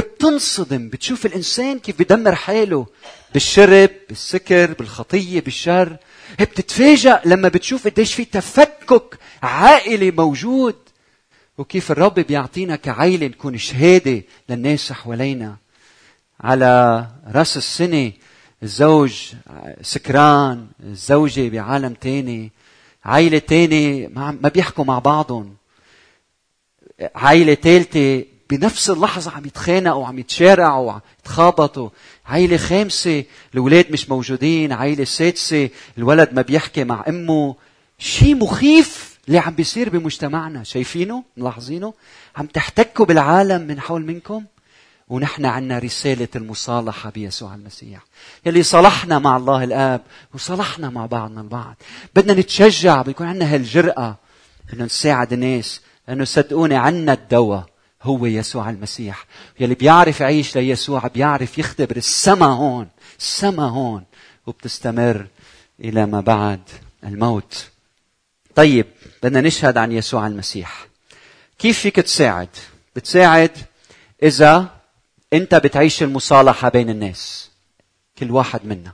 بتنصدم 0.00 0.88
بتشوف 0.88 1.26
الإنسان 1.26 1.78
كيف 1.78 1.98
بدمر 1.98 2.34
حاله 2.34 2.86
بالشرب 3.32 3.90
بالسكر 4.08 4.72
بالخطية 4.72 5.40
بالشر. 5.40 5.96
بتتفاجأ 6.40 7.20
لما 7.24 7.48
بتشوف 7.48 7.86
قديش 7.86 8.14
في 8.14 8.24
تفكك 8.24 9.18
عائلي 9.42 10.10
موجود. 10.10 10.74
وكيف 11.58 11.90
الرب 11.90 12.14
بيعطينا 12.14 12.76
كعيلة 12.76 13.26
نكون 13.26 13.58
شهادة 13.58 14.22
للناس 14.48 14.92
حوالينا. 14.92 15.56
على 16.40 17.06
رأس 17.34 17.56
السنة 17.56 18.12
الزوج 18.62 19.32
سكران 19.82 20.66
الزوجة 20.84 21.48
بعالم 21.48 21.94
تاني 21.94 22.52
عائلة 23.04 23.38
تاني 23.38 24.06
ما 24.08 24.50
بيحكوا 24.54 24.84
مع 24.84 24.98
بعضهم. 24.98 25.56
عائلة 27.14 27.54
ثالثة 27.54 28.24
بنفس 28.50 28.90
اللحظة 28.90 29.30
عم 29.30 29.44
يتخانقوا 29.44 30.06
عم 30.06 30.18
يتشارعوا 30.18 30.92
يتخابطوا. 31.20 31.88
عائلة 32.26 32.56
خامسة 32.56 33.24
الأولاد 33.54 33.92
مش 33.92 34.10
موجودين 34.10 34.72
عائلة 34.72 35.04
سادسة 35.04 35.70
الولد 35.98 36.28
ما 36.32 36.42
بيحكي 36.42 36.84
مع 36.84 37.04
أمه. 37.08 37.54
شيء 37.98 38.34
مخيف 38.34 39.18
اللي 39.28 39.38
عم 39.38 39.54
بيصير 39.54 39.88
بمجتمعنا. 39.88 40.64
شايفينه؟ 40.64 41.24
ملاحظينه؟ 41.36 41.94
عم 42.36 42.46
تحتكوا 42.46 43.04
بالعالم 43.04 43.62
من 43.62 43.80
حول 43.80 44.04
منكم؟ 44.04 44.44
ونحن 45.08 45.44
عنا 45.46 45.78
رسالة 45.78 46.28
المصالحة 46.36 47.10
بيسوع 47.10 47.54
المسيح. 47.54 48.04
يلي 48.46 48.62
صلحنا 48.62 49.18
مع 49.18 49.36
الله 49.36 49.64
الآب 49.64 50.00
وصلحنا 50.34 50.90
مع 50.90 51.06
بعضنا 51.06 51.40
البعض. 51.40 51.74
بدنا 52.14 52.40
نتشجع 52.40 53.02
بيكون 53.02 53.26
عنا 53.26 53.54
هالجرأة 53.54 54.16
إنه 54.72 54.84
نساعد 54.84 55.32
الناس 55.32 55.80
لأنه 56.08 56.24
صدقوني 56.24 56.76
عنا 56.76 57.12
الدواء. 57.12 57.75
هو 58.06 58.26
يسوع 58.26 58.70
المسيح. 58.70 59.26
يلي 59.60 59.74
بيعرف 59.74 60.20
يعيش 60.20 60.56
ليسوع 60.56 61.06
بيعرف 61.06 61.58
يختبر 61.58 61.96
السما 61.96 62.46
هون 62.46 62.88
السما 63.18 63.68
هون 63.68 64.04
وبتستمر 64.46 65.26
إلى 65.80 66.06
ما 66.06 66.20
بعد 66.20 66.60
الموت. 67.04 67.66
طيب 68.54 68.86
بدنا 69.22 69.40
نشهد 69.40 69.76
عن 69.76 69.92
يسوع 69.92 70.26
المسيح. 70.26 70.86
كيف 71.58 71.78
فيك 71.78 71.96
تساعد؟ 71.96 72.48
بتساعد 72.96 73.50
إذا 74.22 74.68
أنت 75.32 75.54
بتعيش 75.54 76.02
المصالحة 76.02 76.68
بين 76.68 76.90
الناس 76.90 77.50
كل 78.18 78.30
واحد 78.30 78.64
منا. 78.64 78.92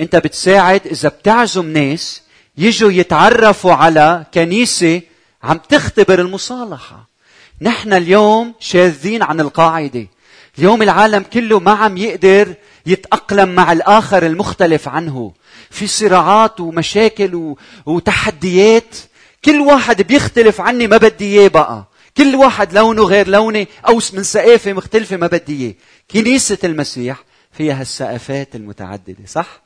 أنت 0.00 0.16
بتساعد 0.16 0.86
إذا 0.86 1.08
بتعزم 1.08 1.72
ناس 1.72 2.22
يجوا 2.58 2.92
يتعرفوا 2.92 3.72
على 3.72 4.26
كنيسة 4.34 5.02
عم 5.42 5.58
تختبر 5.58 6.20
المصالحة. 6.20 7.13
نحن 7.60 7.92
اليوم 7.92 8.54
شاذين 8.60 9.22
عن 9.22 9.40
القاعدة. 9.40 10.06
اليوم 10.58 10.82
العالم 10.82 11.22
كله 11.22 11.60
ما 11.60 11.70
عم 11.70 11.96
يقدر 11.96 12.54
يتأقلم 12.86 13.48
مع 13.48 13.72
الآخر 13.72 14.26
المختلف 14.26 14.88
عنه. 14.88 15.32
في 15.70 15.86
صراعات 15.86 16.60
ومشاكل 16.60 17.54
وتحديات. 17.86 18.96
كل 19.44 19.60
واحد 19.60 20.02
بيختلف 20.02 20.60
عني 20.60 20.86
ما 20.86 20.96
بدي 20.96 21.24
إياه 21.24 21.48
بقى. 21.48 21.84
كل 22.16 22.34
واحد 22.34 22.72
لونه 22.72 23.02
غير 23.02 23.28
لوني 23.28 23.68
أو 23.88 23.94
من 24.12 24.22
ثقافه 24.22 24.72
مختلفة 24.72 25.16
ما 25.16 25.26
بدي 25.26 25.64
إياه. 25.64 25.74
كنيسة 26.10 26.58
المسيح 26.64 27.24
فيها 27.52 27.80
هالثقافات 27.80 28.56
المتعددة 28.56 29.26
صح؟ 29.26 29.63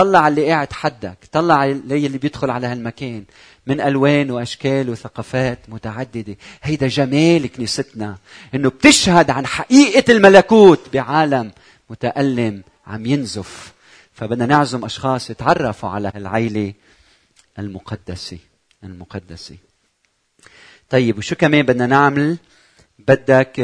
طلع 0.00 0.28
اللي 0.28 0.48
قاعد 0.48 0.72
حدك 0.72 1.18
طلع 1.32 1.64
اللي 1.64 2.18
بيدخل 2.18 2.50
على 2.50 2.66
هالمكان. 2.66 3.24
من 3.66 3.80
ألوان 3.80 4.30
وأشكال 4.30 4.90
وثقافات 4.90 5.58
متعددة. 5.68 6.36
هيدا 6.62 6.88
جمال 6.88 7.46
كنيستنا. 7.46 8.18
إنه 8.54 8.68
بتشهد 8.68 9.30
عن 9.30 9.46
حقيقة 9.46 10.12
الملكوت 10.12 10.80
بعالم 10.92 11.52
متألم 11.90 12.62
عم 12.86 13.06
ينزف. 13.06 13.72
فبدنا 14.12 14.46
نعزم 14.46 14.84
أشخاص 14.84 15.30
يتعرفوا 15.30 15.88
على 15.88 16.12
العيله 16.16 16.72
المقدسة 17.58 18.38
المقدسة. 18.84 19.56
طيب 20.90 21.18
وشو 21.18 21.36
كمان 21.36 21.62
بدنا 21.62 21.86
نعمل؟ 21.86 22.36
بدك 22.98 23.60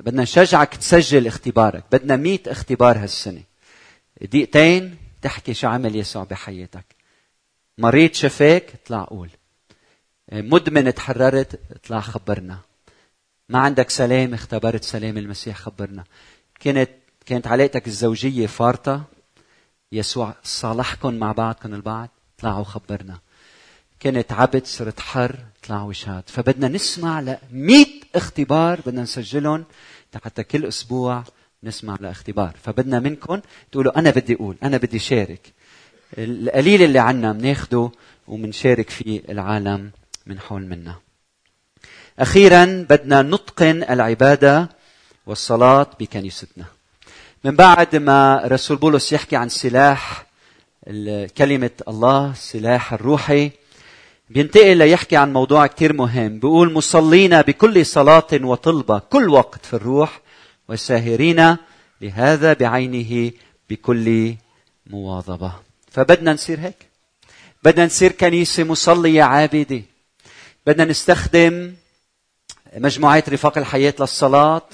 بدنا 0.00 0.22
نشجعك 0.22 0.74
تسجل 0.76 1.26
اختبارك. 1.26 1.84
بدنا 1.92 2.16
مئة 2.16 2.52
اختبار 2.52 2.98
هالسنة. 2.98 3.42
دقيقتين. 4.22 5.01
تحكي 5.22 5.54
شو 5.54 5.68
عمل 5.68 5.96
يسوع 5.96 6.24
بحياتك. 6.24 6.84
مريض 7.78 8.12
شفاك 8.12 8.72
اطلع 8.74 9.04
قول. 9.04 9.30
مدمن 10.32 10.94
تحررت 10.94 11.60
اطلع 11.70 12.00
خبرنا. 12.00 12.58
ما 13.48 13.58
عندك 13.58 13.90
سلام 13.90 14.34
اختبرت 14.34 14.84
سلام 14.84 15.18
المسيح 15.18 15.56
خبرنا. 15.56 16.04
كانت 16.60 16.90
كانت 17.26 17.46
علاقتك 17.46 17.86
الزوجية 17.86 18.46
فارطة. 18.46 19.04
يسوع 19.92 20.34
صالحكم 20.42 21.14
مع 21.14 21.32
بعضكم 21.32 21.74
البعض 21.74 22.08
اطلعوا 22.38 22.64
خبرنا. 22.64 23.18
كنت 24.02 24.32
عبد 24.32 24.66
صرت 24.66 25.00
حر 25.00 25.36
طلع 25.68 25.82
وشاد 25.82 26.22
فبدنا 26.26 26.68
نسمع 26.68 27.20
ل 27.20 27.38
100 27.50 27.86
اختبار 28.14 28.80
بدنا 28.86 29.02
نسجلهم 29.02 29.64
حتى 30.24 30.44
كل 30.44 30.66
أسبوع. 30.66 31.24
نسمع 31.64 31.96
لاختبار 32.00 32.56
فبدنا 32.62 33.00
منكم 33.00 33.40
تقولوا 33.72 33.98
أنا 33.98 34.10
بدي 34.10 34.34
أقول 34.34 34.56
أنا 34.62 34.76
بدي 34.76 34.98
شارك. 34.98 35.52
القليل 36.18 36.82
اللي 36.82 36.98
عنا 36.98 37.32
بناخده 37.32 37.90
وبنشارك 38.28 38.90
فيه 38.90 39.20
العالم 39.28 39.90
من 40.26 40.40
حول 40.40 40.62
منا. 40.66 40.94
أخيرا 42.18 42.86
بدنا 42.90 43.22
نتقن 43.22 43.82
العبادة 43.90 44.68
والصلاة 45.26 45.86
بكنيستنا 46.00 46.64
من 47.44 47.56
بعد 47.56 47.96
ما 47.96 48.42
رسول 48.44 48.76
بولس 48.76 49.12
يحكي 49.12 49.36
عن 49.36 49.48
سلاح 49.48 50.26
كلمة 51.38 51.70
الله 51.88 52.30
السلاح 52.30 52.92
الروحي 52.92 53.50
بينتقل 54.30 54.76
ليحكي 54.76 55.16
عن 55.16 55.32
موضوع 55.32 55.66
كتير 55.66 55.92
مهم. 55.92 56.38
بيقول 56.38 56.72
مصلين 56.72 57.42
بكل 57.42 57.86
صلاة 57.86 58.26
وطلبة 58.34 58.98
كل 58.98 59.28
وقت 59.28 59.66
في 59.66 59.74
الروح 59.74 60.20
وساهرين 60.68 61.56
لهذا 62.00 62.52
بعينه 62.52 63.32
بكل 63.70 64.34
مواظبة. 64.86 65.52
فبدنا 65.90 66.32
نصير 66.32 66.60
هيك. 66.60 66.86
بدنا 67.62 67.86
نصير 67.86 68.12
كنيسة 68.12 68.64
مصلية 68.64 69.22
عابدة. 69.22 69.82
بدنا 70.66 70.84
نستخدم 70.84 71.74
مجموعات 72.76 73.30
رفاق 73.30 73.58
الحياة 73.58 73.94
للصلاة 74.00 74.68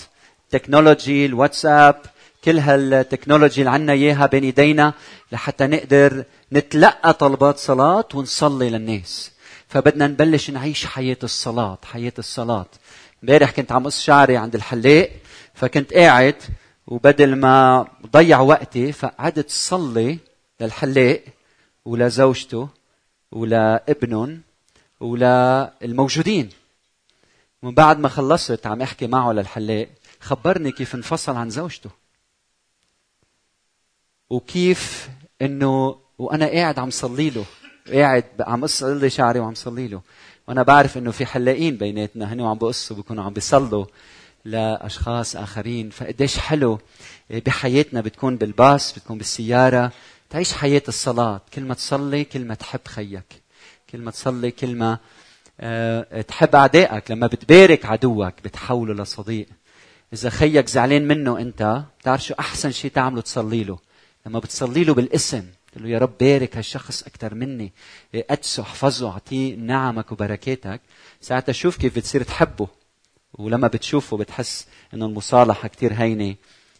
تكنولوجي 0.50 1.26
الواتساب 1.26 2.02
كل 2.44 2.58
هالتكنولوجي 2.58 3.60
اللي 3.60 3.70
عنا 3.70 3.92
إياها 3.92 4.26
بين 4.26 4.44
إيدينا 4.44 4.92
لحتى 5.32 5.66
نقدر 5.66 6.24
نتلقى 6.52 7.12
طلبات 7.14 7.58
صلاة 7.58 8.08
ونصلي 8.14 8.70
للناس. 8.70 9.30
فبدنا 9.68 10.06
نبلش 10.06 10.50
نعيش 10.50 10.86
حياة 10.86 11.16
الصلاة 11.22 11.78
حياة 11.84 12.12
الصلاة. 12.18 12.66
امبارح 13.22 13.50
كنت 13.50 13.72
عم 13.72 13.84
قص 13.84 14.02
شعري 14.02 14.36
عند 14.36 14.54
الحلاق. 14.54 15.10
فكنت 15.58 15.92
قاعد 15.92 16.36
وبدل 16.86 17.36
ما 17.36 17.86
ضيع 18.06 18.40
وقتي 18.40 18.92
فقعدت 18.92 19.50
صلي 19.50 20.18
للحلاق 20.60 21.24
ولزوجته 21.84 22.68
ولابنهم 23.32 24.40
وللموجودين 25.00 26.50
ومن 27.62 27.74
بعد 27.74 27.98
ما 27.98 28.08
خلصت 28.08 28.66
عم 28.66 28.82
احكي 28.82 29.06
معه 29.06 29.32
للحلاق 29.32 29.88
خبرني 30.20 30.72
كيف 30.72 30.94
انفصل 30.94 31.36
عن 31.36 31.50
زوجته. 31.50 31.90
وكيف 34.30 35.08
إنه 35.42 35.98
وأنا 36.18 36.46
قاعد 36.46 36.78
عم 36.78 36.90
صلي 36.90 37.30
له 37.30 37.44
قاعد 37.92 38.24
عم 38.40 38.62
قص 38.62 38.82
لي 38.82 39.10
شعري 39.10 39.38
وعم 39.40 39.54
صلي 39.54 39.88
له. 39.88 40.00
وأنا 40.48 40.62
بعرف 40.62 40.98
إنه 40.98 41.10
في 41.10 41.26
حلاقين 41.26 41.76
بيناتنا 41.76 42.32
هن 42.32 42.40
وعم 42.40 42.58
بقصوا 42.58 42.96
بيكونوا 42.96 43.24
عم 43.24 43.32
بيصلوا. 43.32 43.86
لأشخاص 44.44 45.36
آخرين. 45.36 45.90
فقديش 45.90 46.38
حلو 46.38 46.80
بحياتنا 47.30 48.00
بتكون 48.00 48.36
بالباص 48.36 48.92
بتكون 48.92 49.18
بالسيارة. 49.18 49.92
تعيش 50.30 50.52
حياة 50.52 50.82
الصلاة. 50.88 51.40
كل 51.54 51.62
ما 51.62 51.74
تصلي 51.74 52.24
كل 52.24 52.44
ما 52.44 52.54
تحب 52.54 52.80
خيك. 52.86 53.42
كل 53.90 53.98
ما 53.98 54.10
تصلي 54.10 54.50
كل 54.50 54.74
ما 54.74 54.98
أه 55.60 56.22
تحب 56.22 56.54
أعدائك. 56.54 57.10
لما 57.10 57.26
بتبارك 57.26 57.86
عدوك 57.86 58.34
بتحوله 58.44 58.94
لصديق. 58.94 59.46
إذا 60.12 60.30
خيك 60.30 60.68
زعلان 60.68 61.08
منه 61.08 61.38
أنت 61.38 61.82
بتعرف 62.00 62.24
شو 62.24 62.34
أحسن 62.38 62.70
شيء 62.72 62.90
تعمله 62.90 63.20
تصلي 63.20 63.64
له. 63.64 63.78
لما 64.26 64.38
بتصلي 64.38 64.84
له 64.84 64.94
بالاسم 64.94 65.46
تقول 65.72 65.84
له 65.84 65.90
يا 65.90 65.98
رب 65.98 66.18
بارك 66.20 66.56
هالشخص 66.56 67.02
أكثر 67.02 67.34
مني. 67.34 67.72
قدسه 68.30 68.62
أحفظه 68.62 69.10
أعطيه 69.10 69.56
نعمك 69.56 70.12
وبركاتك. 70.12 70.80
ساعتها 71.20 71.52
شوف 71.52 71.76
كيف 71.76 71.96
بتصير 71.96 72.22
تحبه. 72.22 72.68
ولما 73.34 73.68
بتشوفه 73.68 74.16
بتحس 74.16 74.66
إنه 74.94 75.06
المصالحة 75.06 75.68
كثير 75.68 75.92
هينة 75.92 76.34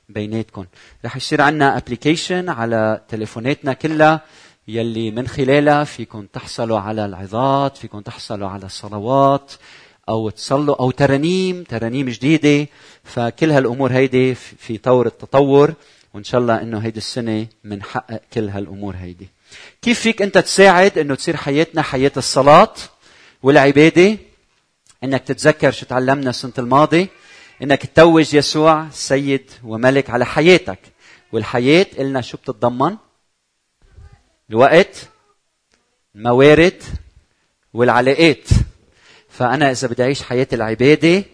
بيناتكم. 0.09 0.65
رح 1.05 1.17
يصير 1.17 1.41
عندنا 1.41 1.77
application 1.77 2.49
على 2.49 3.01
تليفوناتنا 3.09 3.73
كلها 3.73 4.21
يلي 4.69 5.11
من 5.11 5.29
خلالها 5.29 5.85
فيكم 5.85 6.27
تحصلوا 6.27 6.79
على 6.79 7.05
العظات 7.05 7.77
فيكم 7.77 8.01
تحصلوا 8.01 8.49
على 8.49 8.67
الصلوات 8.67 9.53
أو 10.09 10.31
تصلوا 10.31 10.77
أو 10.81 10.91
ترانيم 10.91 11.63
ترانيم 11.63 12.09
جديدة. 12.09 12.69
فكل 13.05 13.51
هالأمور 13.51 13.93
هيدي 13.93 14.35
في 14.35 14.79
طور 14.79 15.07
التطور 15.07 15.75
وإن 16.15 16.25
شاء 16.25 16.41
الله 16.41 16.63
إنه 16.63 16.79
هيدي 16.79 16.99
السنة 16.99 17.47
بنحقق 17.65 18.21
كل 18.33 18.49
هالأمور 18.49 18.97
هيدي. 18.97 19.29
كيف 19.83 20.01
فيك 20.01 20.23
أنت 20.23 20.39
تساعد 20.39 20.99
إنه 20.99 21.15
تصير 21.15 21.37
حياتنا 21.37 21.83
حياة 21.83 22.13
الصلاة 22.17 22.75
والعبادة؟ 23.43 24.19
إنك 25.05 25.23
تتذكر 25.25 25.71
شو 25.71 25.87
تعلمنا 25.87 26.31
السنة 26.31 26.53
الماضي؟ 26.59 27.09
إنك 27.63 27.87
تتوج 27.87 28.35
يسوع 28.35 28.89
سيد 28.91 29.51
وملك 29.65 30.11
على 30.11 30.27
حياتك. 30.27 30.79
والحياة 31.33 31.87
قلنا 31.99 32.21
شو 32.21 32.37
بتتضمن؟ 32.37 32.97
الوقت 34.51 35.09
الموارد 36.15 36.83
والعلاقات. 37.75 38.49
فأنا 39.29 39.71
إذا 39.71 39.89
بدي 39.89 40.03
أعيش 40.03 40.23
حياه 40.23 40.49
العبادة 40.53 41.25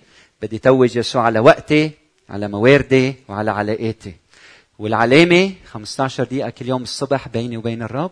بدي 0.42 0.58
توج 0.58 0.96
يسوع 0.96 1.22
على 1.22 1.38
وقتي 1.38 1.90
على 2.28 2.48
مواردي 2.48 3.14
وعلى 3.28 3.50
علاقاتي. 3.50 4.14
والعلامة 4.78 5.52
15 5.66 6.24
دقيقة 6.24 6.50
كل 6.50 6.68
يوم 6.68 6.82
الصبح 6.82 7.28
بيني 7.28 7.56
وبين 7.56 7.82
الرب. 7.82 8.10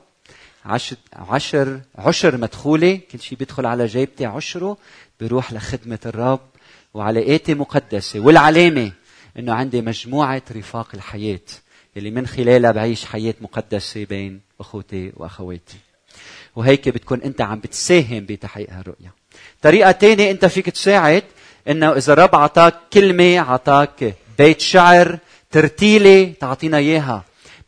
عشر 0.65 0.97
عشر 1.13 1.81
عشر 1.95 2.37
مدخولة 2.37 3.01
كل 3.13 3.21
شيء 3.21 3.39
بيدخل 3.39 3.67
على 3.67 3.87
جيبتي 3.87 4.27
عشره 4.27 4.77
بيروح 5.21 5.53
لخدمة 5.53 5.99
الرب 6.07 6.41
وعلاقاتي 6.95 7.55
مقدسة 7.55 8.21
والعلامة 8.21 8.93
إنه 9.39 9.53
عندي 9.55 9.81
مجموعة 9.81 10.43
رفاق 10.57 10.89
الحياة 10.95 11.41
اللي 11.97 12.11
من 12.11 12.27
خلالها 12.27 12.71
بعيش 12.71 13.05
حياة 13.05 13.35
مقدسة 13.41 14.05
بين 14.05 14.41
أخوتي 14.61 15.13
وأخواتي. 15.17 15.77
وهيك 16.57 16.89
بتكون 16.89 17.23
أنت 17.23 17.41
عم 17.41 17.59
بتساهم 17.61 18.27
بتحقيق 18.29 18.71
هالرؤية. 18.71 19.13
طريقة 19.63 19.91
تانية 19.91 20.31
أنت 20.31 20.45
فيك 20.47 20.71
تساعد 20.71 21.23
إنه 21.69 21.93
إذا 21.93 22.13
الرب 22.13 22.37
عطاك 22.37 22.75
كلمة 22.93 23.41
عطاك 23.41 24.15
بيت 24.39 24.61
شعر 24.61 25.19
ترتيلة 25.51 26.35
تعطينا 26.41 26.77
إياها. 26.77 27.25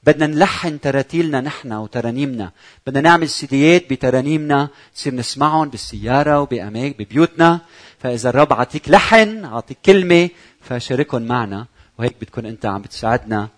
بدنا 0.06 0.26
نلحن 0.26 0.80
تراتيلنا 0.80 1.40
نحن 1.40 1.72
وترانيمنا. 1.72 2.52
بدنا 2.86 3.00
نعمل 3.00 3.28
سيديات 3.28 3.90
بترانيمنا 3.90 4.68
نصير 4.96 5.14
نسمعهم 5.14 5.68
بالسيارة 5.68 6.40
وبأماكن 6.40 6.94
ببيوتنا. 6.98 7.60
فإذا 7.98 8.30
الرب 8.30 8.52
عطيك 8.52 8.88
لحن 8.88 9.44
عطيك 9.44 9.78
كلمة 9.84 10.30
فشاركهم 10.60 11.22
معنا. 11.22 11.66
وهيك 11.98 12.14
بتكون 12.20 12.46
أنت 12.46 12.66
عم 12.66 12.82
بتساعدنا 12.82 13.48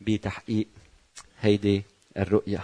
بتحقيق 0.00 0.66
هيدي 1.40 1.82
الرؤية. 2.16 2.60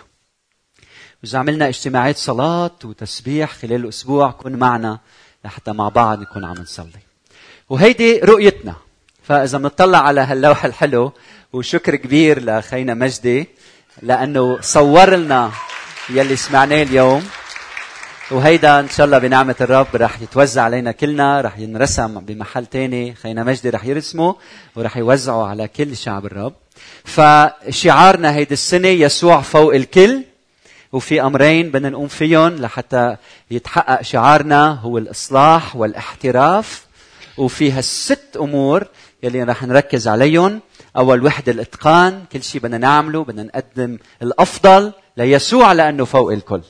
وإذا 1.23 1.39
عملنا 1.39 1.69
اجتماعات 1.69 2.17
صلاة 2.17 2.79
وتسبيح 2.85 3.53
خلال 3.53 3.85
الأسبوع 3.85 4.31
كن 4.31 4.57
معنا 4.57 4.99
لحتى 5.45 5.73
مع 5.73 5.89
بعض 5.89 6.21
نكون 6.21 6.45
عم 6.45 6.55
نصلي. 6.55 7.03
وهيدي 7.69 8.19
رؤيتنا. 8.19 8.75
فإذا 9.23 9.59
بنطلع 9.59 9.99
على 9.99 10.21
هاللوح 10.21 10.65
الحلو 10.65 11.13
وشكر 11.53 11.97
كبير 11.97 12.45
لخينا 12.45 12.95
مجدي 12.95 13.49
لأنه 14.03 14.61
صور 14.61 15.17
لنا 15.17 15.51
يلي 16.11 16.37
سمعناه 16.37 16.83
اليوم. 16.83 17.29
وهيدا 18.31 18.81
إن 18.81 18.89
شاء 18.89 19.07
الله 19.07 19.19
بنعمة 19.19 19.55
الرب 19.61 19.87
رح 19.95 20.23
يتوزع 20.23 20.63
علينا 20.63 20.93
كلنا 20.93 21.41
رح 21.41 21.59
ينرسم 21.59 22.21
بمحل 22.21 22.67
تاني. 22.67 23.15
خينا 23.15 23.45
مجدي 23.45 23.71
رح 23.71 23.85
يرسمه 23.85 24.37
ورح 24.77 24.97
يوزعه 24.97 25.47
على 25.47 25.69
كل 25.69 25.97
شعب 25.97 26.27
الرب. 26.27 26.55
فشعارنا 27.05 28.35
هيدي 28.35 28.55
السنة 28.55 28.89
يسوع 28.89 29.41
فوق 29.41 29.75
الكل 29.75 30.23
وفي 30.93 31.23
أمرين 31.23 31.71
بدنا 31.71 31.89
نقوم 31.89 32.09
فيهم 32.09 32.49
لحتى 32.49 33.17
يتحقق 33.51 34.03
شعارنا. 34.03 34.71
هو 34.73 34.99
الإصلاح 34.99 35.77
والإحتراف 35.77 36.87
وفي 37.39 37.73
هالست 37.73 38.37
أمور 38.37 38.85
يلي 39.23 39.43
رح 39.43 39.63
نركز 39.63 40.09
عليهم. 40.09 40.61
أول 40.97 41.25
وحدة 41.25 41.53
الإتقان 41.53 42.25
كل 42.33 42.43
شيء 42.43 42.61
بدنا 42.61 42.79
نعمله 42.79 43.25
بدنا 43.25 43.43
نقدم 43.43 43.99
الأفضل 44.23 44.93
ليسوع 45.17 45.73
لأنه 45.73 46.05
فوق 46.05 46.33
الكل. 46.33 46.63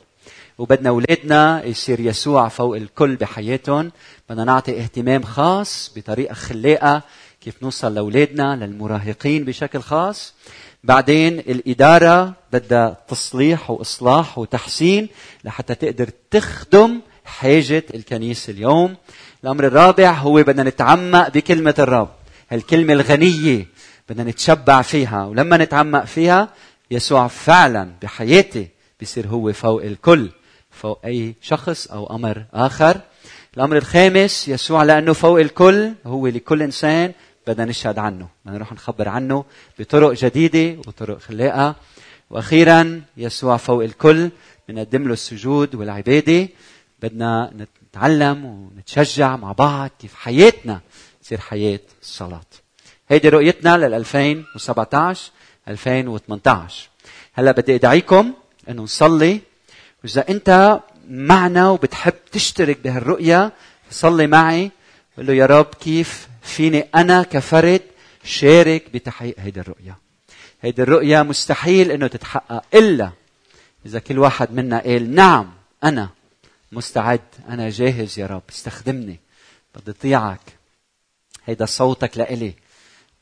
وبدنا 0.59 0.89
أولادنا 0.89 1.65
يصير 1.65 2.01
يسوع 2.01 2.49
فوق 2.49 2.77
الكل 2.77 3.17
بحياتهم. 3.17 3.93
بدنا 4.31 4.45
نعطي 4.45 4.81
اهتمام 4.81 5.23
خاص 5.23 5.93
بطريقة 5.97 6.35
خلاقه 6.35 7.03
كيف 7.41 7.63
نوصل 7.63 7.95
لأولادنا 7.95 8.57
للمراهقين 8.57 9.45
بشكل 9.45 9.81
خاص. 9.81 10.35
بعدين 10.85 11.39
الإدارة 11.39 12.35
بدها 12.53 12.97
تصليح 13.09 13.71
وإصلاح 13.71 14.39
وتحسين 14.39 15.09
لحتى 15.45 15.75
تقدر 15.75 16.11
تخدم 16.31 17.01
حاجة 17.25 17.85
الكنيسة 17.95 18.51
اليوم. 18.51 18.97
الأمر 19.45 19.67
الرابع 19.67 20.13
هو 20.13 20.35
بدنا 20.35 20.63
نتعمق 20.63 21.29
بكلمة 21.29 21.75
الرب. 21.79 22.09
هالكلمة 22.51 22.93
الغنية 22.93 23.67
بدنا 24.09 24.31
نتشبع 24.31 24.83
فيها. 24.83 25.25
ولما 25.25 25.57
نتعمق 25.57 26.05
فيها 26.05 26.49
يسوع 26.91 27.29
فعلا 27.29 27.93
بحياتي 28.03 28.69
بيصير 29.01 29.27
هو 29.29 29.53
فوق 29.53 29.83
الكل 29.83 30.31
فوق 30.71 31.01
أي 31.05 31.35
شخص 31.41 31.87
أو 31.87 32.17
أمر 32.17 32.45
آخر. 32.55 33.01
الأمر 33.57 33.77
الخامس 33.77 34.49
يسوع 34.49 34.83
لأنه 34.83 35.13
فوق 35.13 35.41
الكل 35.41 35.93
هو 36.07 36.27
لكل 36.27 36.63
إنسان 36.63 37.13
بدنا 37.47 37.65
نشهد 37.65 37.99
عنه. 37.99 38.29
بدنا 38.45 38.57
نروح 38.57 38.73
نخبر 38.73 39.09
عنه 39.09 39.45
بطرق 39.79 40.13
جديدة 40.13 40.81
وطرق 40.87 41.19
خلاقة. 41.19 41.77
وأخيرا 42.31 43.03
يسوع 43.17 43.57
فوق 43.57 43.85
الكل 43.85 44.31
بنقدم 44.69 45.07
له 45.07 45.13
السجود 45.13 45.75
والعبادة. 45.75 46.49
بدنا 47.03 47.53
ونتعلم 47.55 48.45
ونتشجع 48.45 49.37
مع 49.37 49.53
بعض 49.53 49.91
كيف 49.99 50.15
حياتنا 50.15 50.81
تصير 51.23 51.41
حياة 51.41 51.81
الصلاة 52.03 52.68
هيدي 53.09 53.29
رؤيتنا 53.29 53.77
لل 53.77 53.95
2017 53.95 55.31
2018 55.69 56.89
هلا 57.35 57.53
بدي 57.53 57.75
أدعيكم 57.75 58.35
إنه 58.69 58.83
نصلي. 58.83 59.41
وإذا 60.05 60.29
أنت 60.29 60.81
معنا 61.11 61.71
وبتحب 61.71 62.15
تشترك 62.33 62.79
بهالرؤية 62.85 63.53
صلي 63.91 64.27
معي. 64.27 64.71
قل 65.19 65.27
له 65.27 65.33
يا 65.33 65.47
رب 65.47 65.75
كيف 65.81 66.29
فيني 66.43 66.81
أنا 66.95 67.23
كفرد 67.23 67.83
شارك 68.25 68.85
بتحقيق 68.95 69.35
هيدي 69.39 69.61
الرؤية. 69.61 69.99
هيدي 70.63 70.83
الرؤية 70.83 71.23
مستحيل 71.23 71.91
إنه 71.91 72.07
تتحقق 72.07 72.65
إلا 72.75 73.11
إذا 73.87 73.99
كل 73.99 74.19
واحد 74.19 74.53
منا 74.53 74.79
قال 74.79 75.15
نعم 75.15 75.51
أنا 75.85 76.09
مستعد 76.73 77.21
أنا 77.49 77.71
جاهز 77.71 78.19
يا 78.19 78.27
رب 78.27 78.43
استخدمني 78.51 79.21
بدي 79.75 79.91
أطيعك. 79.91 80.41
هيدا 81.47 81.67
صوتك 81.67 82.19
لإلي. 82.19 82.55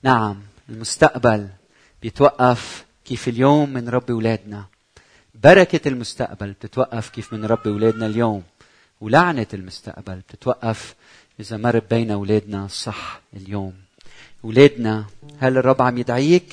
نعم 0.07 0.37
المستقبل 0.69 1.49
بيتوقف 2.03 2.85
كيف 3.05 3.29
اليوم 3.29 3.73
من 3.73 3.89
ربي 3.89 4.13
ولادنا. 4.13 4.65
بركة 5.35 5.89
المستقبل 5.89 6.53
بتتوقف 6.53 7.09
كيف 7.09 7.33
من 7.33 7.45
ربي 7.45 7.71
ولادنا 7.71 8.07
اليوم. 8.07 8.43
ولعنة 9.01 9.47
المستقبل 9.55 10.17
بتتوقف 10.17 10.95
إذا 11.41 11.57
ما 11.57 11.71
ربينا 11.71 12.15
أولادنا 12.15 12.67
صح 12.67 13.21
اليوم. 13.37 13.75
أولادنا 14.45 15.05
هل 15.39 15.59
الرب 15.59 15.83
عم 15.83 15.99
يدعيك 15.99 16.53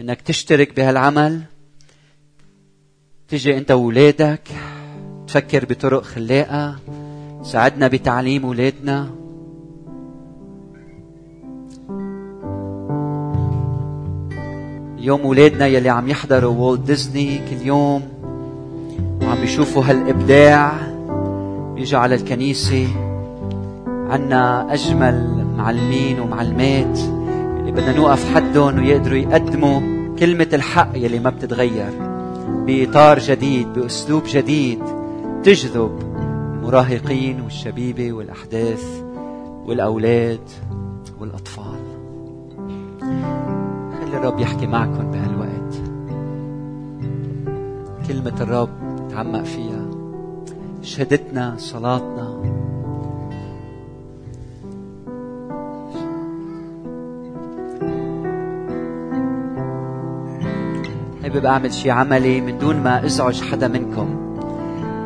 إنك 0.00 0.20
تشترك 0.20 0.76
بهالعمل؟ 0.76 1.42
تجي 3.28 3.58
أنت 3.58 3.70
وولادك 3.70 4.48
تفكر 5.26 5.64
بطرق 5.64 6.02
خلاقة 6.02 6.78
ساعدنا 7.44 7.88
بتعليم 7.88 8.44
أولادنا 8.44 9.23
اليوم 15.04 15.20
أولادنا 15.20 15.66
يلي 15.66 15.88
عم 15.88 16.08
يحضروا 16.08 16.54
وولد 16.54 16.84
ديزني 16.84 17.38
كل 17.38 17.66
يوم 17.66 18.02
وعم 19.22 19.40
بيشوفوا 19.40 19.84
هالإبداع. 19.84 20.72
بيجوا 21.74 22.00
على 22.00 22.14
الكنيسة. 22.14 22.88
عنا 23.86 24.72
أجمل 24.74 25.46
معلمين 25.56 26.20
ومعلمات 26.20 26.98
اللي 27.60 27.72
بدنا 27.72 27.96
نوقف 27.96 28.34
حدهم 28.34 28.78
ويقدروا 28.78 29.18
يقدموا 29.18 29.80
كلمة 30.18 30.48
الحق 30.52 30.90
يلي 30.94 31.18
ما 31.18 31.30
بتتغير. 31.30 31.92
بإطار 32.66 33.18
جديد 33.18 33.72
بأسلوب 33.72 34.22
جديد 34.28 34.82
تجذب 35.42 35.98
المراهقين 36.02 37.40
والشبيبة 37.40 38.12
والأحداث 38.12 38.84
والأولاد 39.66 40.48
والأطفال. 41.20 41.63
الرب 44.24 44.40
يحكي 44.40 44.66
معكم 44.66 45.10
بهالوقت. 45.10 45.74
كلمة 48.08 48.40
الرب 48.40 48.68
نتعمق 49.04 49.42
فيها. 49.42 49.84
شهادتنا 50.82 51.54
صلاتنا. 51.58 52.42
حابب 61.22 61.44
أعمل 61.46 61.72
شيء 61.72 61.92
عملي 61.92 62.40
من 62.40 62.58
دون 62.58 62.76
ما 62.76 63.04
أزعج 63.04 63.42
حدا 63.42 63.68
منكم. 63.68 64.36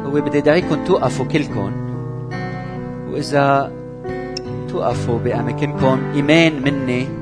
هو 0.06 0.10
بدي 0.10 0.38
ادعيكم 0.38 0.84
توقفوا 0.84 1.26
كلكم. 1.26 1.72
وإذا 3.12 3.72
توقفوا 4.68 5.18
بأماكنكم 5.18 5.98
إيمان 6.14 6.62
مني 6.62 7.17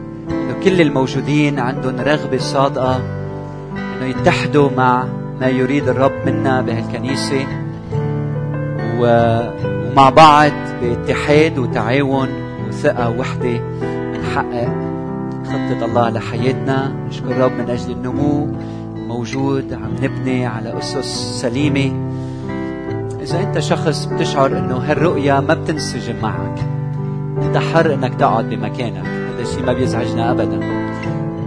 كل 0.64 0.80
الموجودين 0.80 1.58
عندهم 1.58 2.00
رغبة 2.00 2.38
صادقة 2.38 2.96
إنه 3.72 4.06
يتحدوا 4.06 4.70
مع 4.76 5.04
ما 5.40 5.46
يريد 5.46 5.88
الرب 5.88 6.12
منا 6.26 6.62
بهالكنيسة. 6.62 7.46
ومع 8.98 10.10
بعض 10.10 10.52
باتحاد 10.82 11.58
وتعاون 11.58 12.28
وثقة 12.68 13.10
وحدة 13.10 13.60
نحقق 14.20 14.68
خطة 15.44 15.84
الله 15.84 16.10
لحياتنا. 16.10 16.92
نشكر 17.08 17.30
الرب 17.30 17.52
من 17.52 17.70
أجل 17.70 17.90
النمو 17.90 18.48
موجود 18.96 19.72
عم 19.72 19.94
نبني 20.02 20.46
على 20.46 20.78
أسس 20.78 21.40
سليمة. 21.40 21.92
إذا 23.22 23.40
أنت 23.40 23.58
شخص 23.58 24.04
بتشعر 24.04 24.58
إنه 24.58 24.76
هالرؤية 24.76 25.40
ما 25.40 25.54
بتنسجم 25.54 26.14
معك. 26.22 26.58
انت 27.42 27.56
حر 27.56 27.94
إنك 27.94 28.14
تقعد 28.14 28.50
بمكانك. 28.50 29.25
الشيء 29.46 29.66
ما 29.66 29.72
بيزعجنا 29.72 30.30
ابدا. 30.30 30.60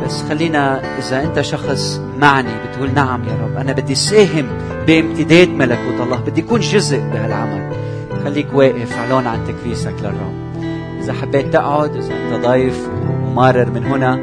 بس 0.06 0.24
خلينا 0.24 0.82
إذا 0.98 1.24
أنت 1.24 1.42
شخص 1.42 2.02
معني 2.20 2.50
بتقول 2.68 2.94
نعم 2.94 3.24
يا 3.24 3.34
رب 3.44 3.58
أنا 3.58 3.72
بدي 3.74 3.96
ساهم 3.96 4.48
بامتداد 4.88 5.50
ملكوت 5.50 6.02
الله 6.02 6.18
بدي 6.18 6.42
اكون 6.42 6.60
جزء 6.60 6.98
بهالعمل. 6.98 7.76
خليك 8.24 8.48
واقف 8.54 8.98
اعلان 8.98 9.28
عن 9.28 9.40
تكريسك 9.48 9.94
للرب. 10.02 10.64
إذا 11.02 11.14
حبيت 11.14 11.54
تقعد 11.54 11.96
إذا 11.96 12.14
أنت 12.14 12.46
ضيف 12.46 12.90
وممرر 13.10 13.72
من 13.72 13.86
هنا 13.86 14.20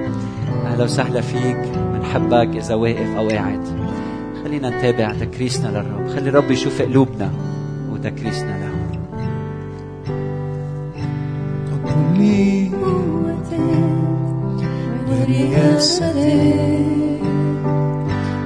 أهلا 0.67 0.85
وسهلا 0.85 1.21
فيك 1.21 1.59
بنحبك 1.95 2.57
إذا 2.57 2.75
واقف 2.75 3.17
أو 3.17 3.29
قاعد. 3.29 3.61
خلينا 4.45 4.71
نتابع 4.71 5.13
تكريسنا 5.13 5.69
للرب. 5.69 6.09
خلي 6.09 6.29
الرب 6.29 6.51
يشوف 6.51 6.83
قلوبنا 6.83 7.31
وتكريسنا 7.93 8.51
له 8.51 8.67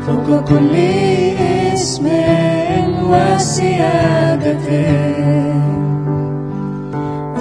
فوق 0.06 0.44
كل 0.44 0.74
اسم 1.72 2.06
وسيادته. 3.10 4.90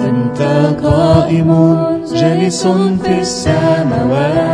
أنت 0.08 0.40
قائم 0.84 1.50
جالس 2.14 2.66
في 3.02 3.14
السماوات 3.20 4.50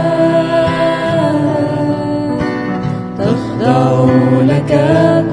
تخضع 3.18 4.04
لك 4.42 4.72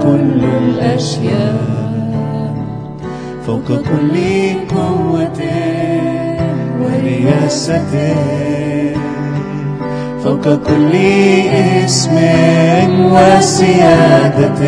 كل 0.03 0.41
الأشياء. 0.63 1.83
فوق 3.45 3.67
كل 3.67 4.15
قوة 4.75 5.39
ورياسة 7.23 8.15
فوق 10.23 10.43
كل 10.43 10.95
اسم 11.85 12.15
وسيادة 13.13 14.61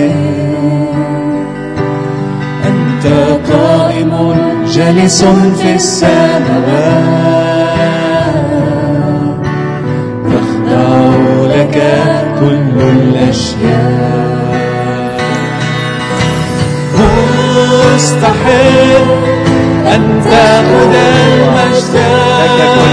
أنت 2.68 3.06
قائم 3.51 4.36
جالس 4.74 5.24
في 5.62 5.76
السماوات. 5.76 7.44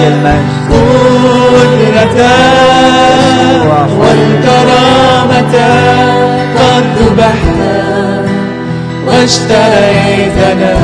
المجد 0.09 0.73
قدرة 1.53 2.29
والكرامة 4.01 5.55
قد 6.57 6.85
ذبحت 6.99 7.63
واشتريتنا 9.07 10.75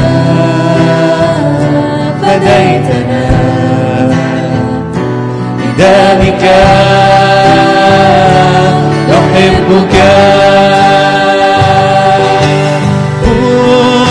فديتنا 2.23 3.29
بدمك 5.59 6.45
نحبك 9.11 9.95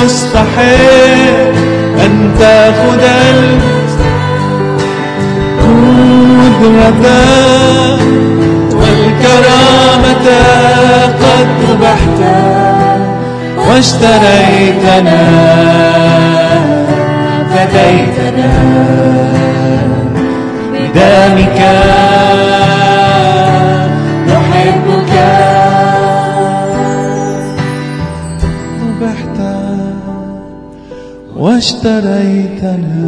مستحيل 0.07 1.55
أن 2.05 2.31
تأخذ 2.39 3.03
القدرة 6.61 7.97
والكرامة 8.73 10.27
قد 11.23 11.47
ذبحت 11.69 12.19
واشتريتنا 13.69 15.21
فديتنا 17.51 18.51
بدمك. 20.73 21.59
نحبك. 24.27 25.13
ذبحت 28.81 29.37
واشتريتنا 31.37 33.07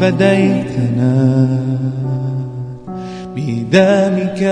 فديتنا. 0.00 0.65
بدمك 3.36 4.42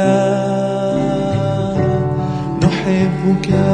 نحبك. 2.62 3.73